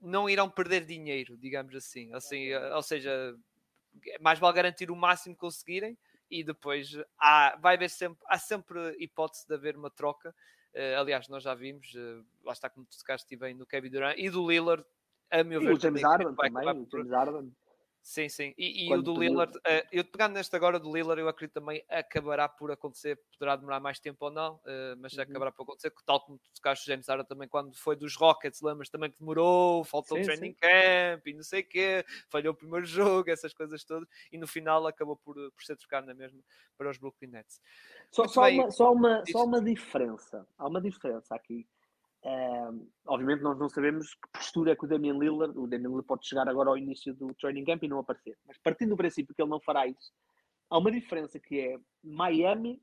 [0.00, 2.12] não irão perder dinheiro, digamos assim.
[2.14, 3.36] assim ou seja,
[4.20, 5.96] mais vale garantir o máximo que conseguirem
[6.30, 10.34] e depois há, vai haver sempre, há sempre hipótese de haver uma troca
[10.98, 14.28] aliás, nós já vimos, uh, lá está como tu tocaste bem no Kevin Durant e
[14.28, 14.84] do Lillard,
[15.30, 15.72] a meu e ver.
[15.74, 17.52] O James Harden também, o James Harden.
[18.04, 18.54] Sim, sim.
[18.58, 21.82] E, e o do Lillard, uh, eu pegando neste agora do Lillard, eu acredito também
[21.88, 25.22] acabará por acontecer, poderá demorar mais tempo ou não, uh, mas uhum.
[25.22, 28.60] acabará por acontecer, tal como tu tocaste o James Harden também quando foi dos Rockets,
[28.60, 30.58] lembras também que demorou, faltou o training sim.
[30.60, 34.46] camp e não sei o quê, falhou o primeiro jogo, essas coisas todas, e no
[34.46, 36.42] final acabou por, por ser trocado na mesma
[36.76, 37.62] para os Brooklyn Nets.
[38.10, 41.66] Só, só, uma, só, uma, só uma diferença, há uma diferença aqui
[43.06, 46.26] obviamente nós não sabemos que postura é que o Damian Lillard, o Damian Lillard pode
[46.26, 49.42] chegar agora ao início do training camp e não aparecer, mas partindo do princípio que
[49.42, 50.12] ele não fará isso,
[50.70, 52.82] há uma diferença que é Miami,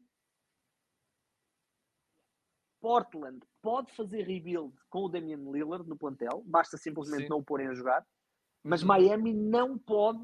[2.79, 7.29] Portland pode fazer rebuild com o Damian Lillard no plantel, basta simplesmente Sim.
[7.29, 8.05] não o porem a jogar,
[8.63, 8.89] mas uhum.
[8.89, 10.23] Miami não pode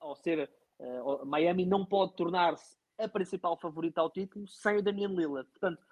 [0.00, 5.08] ou ser uh, Miami não pode tornar-se a principal favorita ao título sem o Damian
[5.08, 5.48] Lillard.
[5.50, 5.84] Portanto,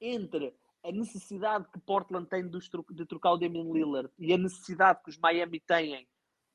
[0.00, 5.10] entre a necessidade que Portland tem de trocar o Damian Lillard e a necessidade que
[5.10, 6.08] os Miami têm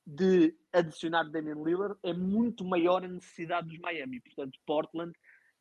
[0.06, 4.20] de adicionar o Damian Lillard é muito maior a necessidade dos Miami.
[4.22, 5.14] Portanto, Portland,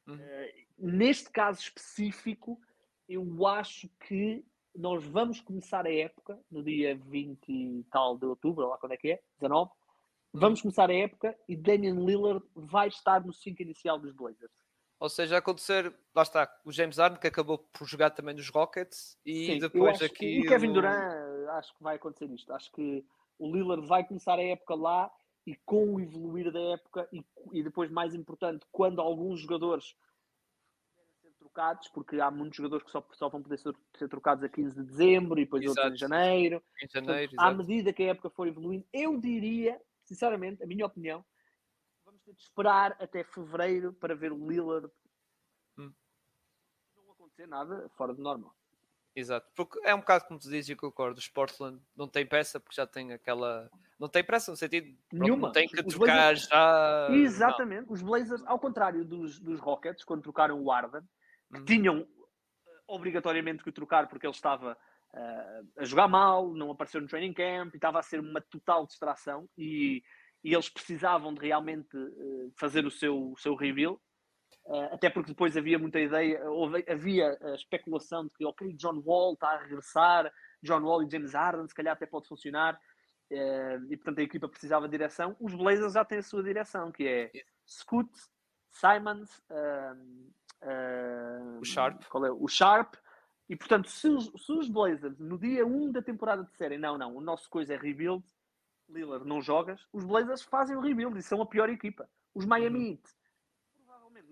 [0.06, 0.16] uhum.
[0.16, 2.60] uh, neste caso específico,
[3.08, 8.68] eu acho que nós vamos começar a época no dia 20 e tal de outubro,
[8.68, 9.22] lá quando é que é?
[9.40, 9.70] 19.
[9.70, 10.40] Uhum.
[10.40, 14.63] Vamos começar a época e Damian Lillard vai estar no 5 inicial dos Blazers.
[15.00, 19.18] Ou seja, acontecer, lá está, o James Harden que acabou por jogar também nos Rockets
[19.24, 20.14] e Sim, depois aqui.
[20.14, 22.52] Que, e Kevin Durant, acho que vai acontecer isto.
[22.52, 23.04] Acho que
[23.38, 25.10] o Lillard vai começar a época lá
[25.46, 29.94] e com o evoluir da época e, e depois, mais importante, quando alguns jogadores
[31.38, 34.74] trocados, porque há muitos jogadores que só, só vão poder ser, ser trocados a 15
[34.74, 35.80] de dezembro e depois exato.
[35.80, 36.62] outros em janeiro.
[36.82, 40.86] Em janeiro Portanto, à medida que a época for evoluindo, eu diria, sinceramente, a minha
[40.86, 41.24] opinião,
[42.32, 44.90] de esperar até fevereiro para ver o Lillard.
[45.78, 45.92] Hum.
[46.96, 48.54] Não acontecer nada fora de normal.
[49.16, 51.18] Exato, porque é um bocado como tu dizes e eu concordo.
[51.18, 53.70] Os Portland não tem pressa porque já tem aquela.
[53.98, 54.92] Não tem pressa no sentido.
[55.12, 55.48] Nenhuma.
[55.48, 56.48] Não tem que os trocar Blazers...
[56.48, 57.08] já.
[57.12, 57.86] Exatamente.
[57.86, 57.92] Não.
[57.92, 61.02] Os Blazers, ao contrário dos, dos Rockets, quando trocaram o Arden,
[61.52, 61.64] que uhum.
[61.64, 64.76] tinham eh, obrigatoriamente que o trocar porque ele estava
[65.12, 68.84] uh, a jogar mal, não apareceu no training camp e estava a ser uma total
[68.84, 70.02] distração e,
[70.44, 74.00] e eles precisavam de realmente uh, fazer o seu, o seu reveal
[74.66, 76.40] Uh, até porque depois havia muita ideia,
[76.88, 81.34] havia a especulação de que, ok, John Wall está a regressar, John Wall e James
[81.34, 85.36] Harden, se calhar até pode funcionar, uh, e portanto a equipa precisava de direção.
[85.38, 87.30] Os Blazers já têm a sua direção, que é
[87.68, 88.10] Scoot,
[88.70, 89.98] Simons, uh,
[91.60, 92.02] o Sharp.
[92.02, 92.30] É?
[92.30, 92.94] O Sharp.
[93.46, 97.14] E portanto, se os, se os Blazers no dia 1 da temporada disserem não, não,
[97.14, 98.24] o nosso coisa é rebuild,
[98.88, 102.08] Lillard não jogas, os Blazers fazem o rebuild e são a pior equipa.
[102.34, 102.86] Os Miami uhum.
[102.86, 103.02] Heat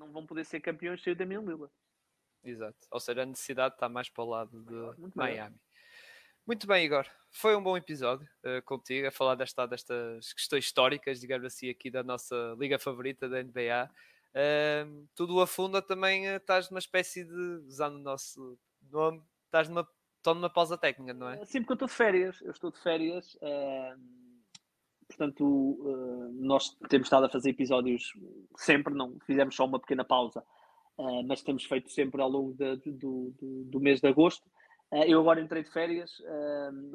[0.03, 1.73] não vão poder ser campeões sem o Damian Lillard.
[2.43, 2.79] Exato.
[2.91, 5.51] Ou seja, a necessidade está mais para o lado de Muito Miami.
[5.51, 5.61] Bem.
[6.45, 7.07] Muito bem, Igor.
[7.31, 11.89] Foi um bom episódio uh, contigo a falar desta, destas questões históricas, digamos assim, aqui
[11.89, 13.89] da nossa liga favorita da NBA.
[14.35, 18.59] Uh, tudo afunda também, uh, estás numa espécie de, usando o nosso
[18.91, 21.45] nome, estás numa, estás numa pausa técnica, não é?
[21.45, 22.41] Sim, porque eu estou de férias.
[22.41, 23.35] Eu estou de férias.
[23.37, 24.22] Uh
[25.17, 28.13] Portanto, eh, nós temos estado a fazer episódios
[28.57, 30.43] sempre, não fizemos só uma pequena pausa,
[30.99, 34.51] eh, mas temos feito sempre ao longo de, do, do, do, mês de agosto.
[34.91, 36.11] Eh, eu agora entrei de férias,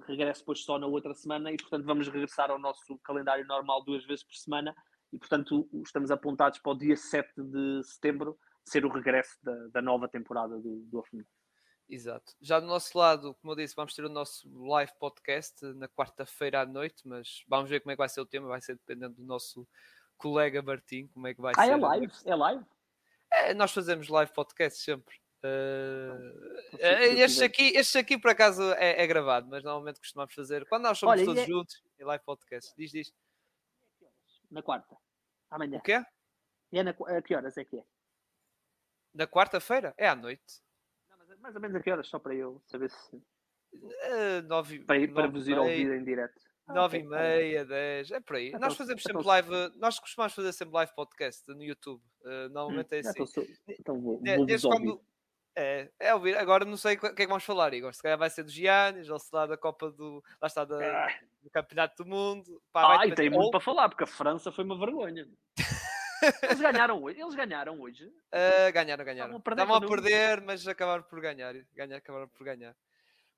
[0.07, 4.03] regresso depois só na outra semana e, portanto, vamos regressar ao nosso calendário normal duas
[4.05, 4.75] vezes por semana
[5.13, 9.81] e, portanto, estamos apontados para o dia 7 de setembro ser o regresso da, da
[9.81, 10.99] nova temporada do, do
[11.89, 12.35] Exato.
[12.41, 16.61] Já do nosso lado, como eu disse, vamos ter o nosso live podcast na quarta-feira
[16.61, 19.15] à noite, mas vamos ver como é que vai ser o tema, vai ser dependendo
[19.15, 19.65] do nosso
[20.17, 21.71] colega Martim, como é que vai ah, ser.
[21.71, 22.13] Ah, é live?
[22.25, 22.65] É live?
[23.31, 25.15] É, nós fazemos live podcast sempre.
[25.43, 26.67] Uh,
[27.19, 30.97] este, aqui, este aqui por acaso é, é, gravado, mas normalmente costumamos fazer quando nós
[30.97, 31.45] somos Olha, todos é...
[31.45, 32.73] juntos é live podcast.
[32.77, 33.13] Diz, diz.
[34.51, 34.97] Na quarta,
[35.49, 35.77] amanhã.
[35.77, 36.03] O quê?
[36.71, 37.83] E é na, a que horas é que é?
[39.13, 39.93] Na quarta-feira?
[39.97, 40.66] É à noite
[41.47, 42.07] mais ou menos a que horas?
[42.07, 43.15] Só para eu saber se.
[43.15, 46.39] Uh, nove, para, ir, para vos ir ouvir em direto.
[46.67, 47.07] Ah, nove okay.
[47.07, 48.49] e meia, dez, é por aí.
[48.49, 52.01] Então, nós fazemos então, sempre live, nós costumamos fazer sempre live podcast no YouTube.
[52.21, 53.23] Uh, normalmente hum, é assim.
[53.23, 55.01] Então, então vou, vou Desde quando,
[55.55, 56.37] é, é ouvir.
[56.37, 57.93] Agora não sei o que é que vamos falar, Igor.
[57.93, 60.21] Se calhar vai ser do Giannis, ou se lá da Copa do.
[60.41, 61.19] Lá está da, ah.
[61.41, 62.61] do Campeonato do Mundo.
[62.73, 65.25] Pá, ah, e tem muito para falar, porque a França foi uma vergonha.
[66.43, 67.19] Eles ganharam hoje.
[67.19, 68.05] Eles ganharam hoje.
[68.05, 69.37] Uh, ganharam, ganharam.
[69.37, 71.53] Estavam a perder, mas acabaram por ganhar.
[71.73, 72.75] ganhar acabaram por ganhar.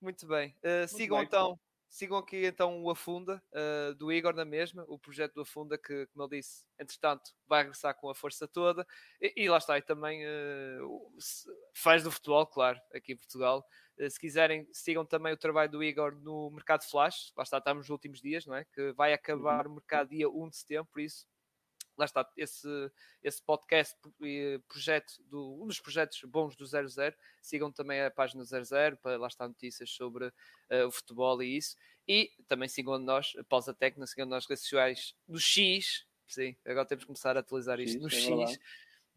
[0.01, 0.56] Muito bem.
[0.64, 1.60] Uh, Muito sigam bem, então.
[1.89, 6.06] Sigam aqui então o Afunda uh, do Igor na mesma, o projeto do Afunda que,
[6.07, 8.85] como ele disse, entretanto vai regressar com a força toda
[9.19, 11.01] e, e lá está, e também uh,
[11.73, 13.65] fãs do futebol, claro, aqui em Portugal.
[13.97, 17.85] Uh, se quiserem, sigam também o trabalho do Igor no Mercado Flash, lá está, estamos
[17.85, 18.65] nos últimos dias, não é?
[18.65, 19.72] Que vai acabar uhum.
[19.72, 21.26] o mercado dia 1 de setembro, por isso
[21.99, 22.67] lá está, esse,
[23.21, 26.89] esse podcast e projeto, do, um dos projetos bons do 00,
[27.41, 31.76] sigam também a página 00 para lá estar notícias sobre uh, o futebol e isso,
[32.07, 36.88] e também sigam nós, após a técnica, sigam nas redes sociais no X, sim, agora
[36.88, 38.59] temos que começar a atualizar isto, no X, é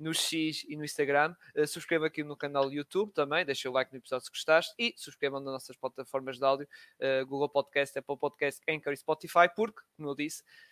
[0.02, 1.34] no X e no Instagram.
[1.56, 4.74] Uh, subscreva aqui no canal do YouTube também, deixa o like no episódio se gostaste
[4.78, 6.68] e subscrevam nas nossas plataformas de áudio,
[6.98, 10.42] uh, Google Podcast, Apple Podcast, Anchor e Spotify, porque, como eu disse,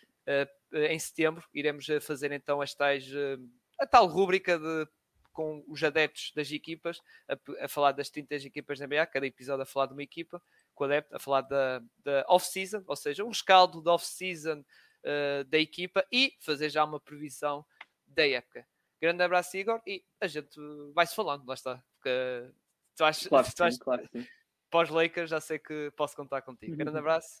[0.73, 3.37] em setembro iremos eh, fazer então as tais, eh,
[3.79, 4.87] a tal rúbrica de
[5.31, 9.63] com os adeptos das equipas, a, a, falar das 30 equipas da NBA, cada episódio
[9.63, 10.41] a falar de uma equipa,
[10.75, 15.43] com o adepto, a falar da, da off-season, ou seja, um rescaldo da off-season uh,
[15.45, 17.65] da equipa e fazer já uma previsão
[18.05, 18.67] da época.
[19.01, 20.59] Grande abraço, Igor, e a gente
[20.93, 21.81] vai-se falando, lá está.
[21.95, 22.51] Porque
[22.97, 24.27] tu achas, claro, tu achas, sim, claro sim.
[24.69, 26.75] Pós-Lakers, já sei que posso contar contigo.
[26.75, 27.29] Grande abraço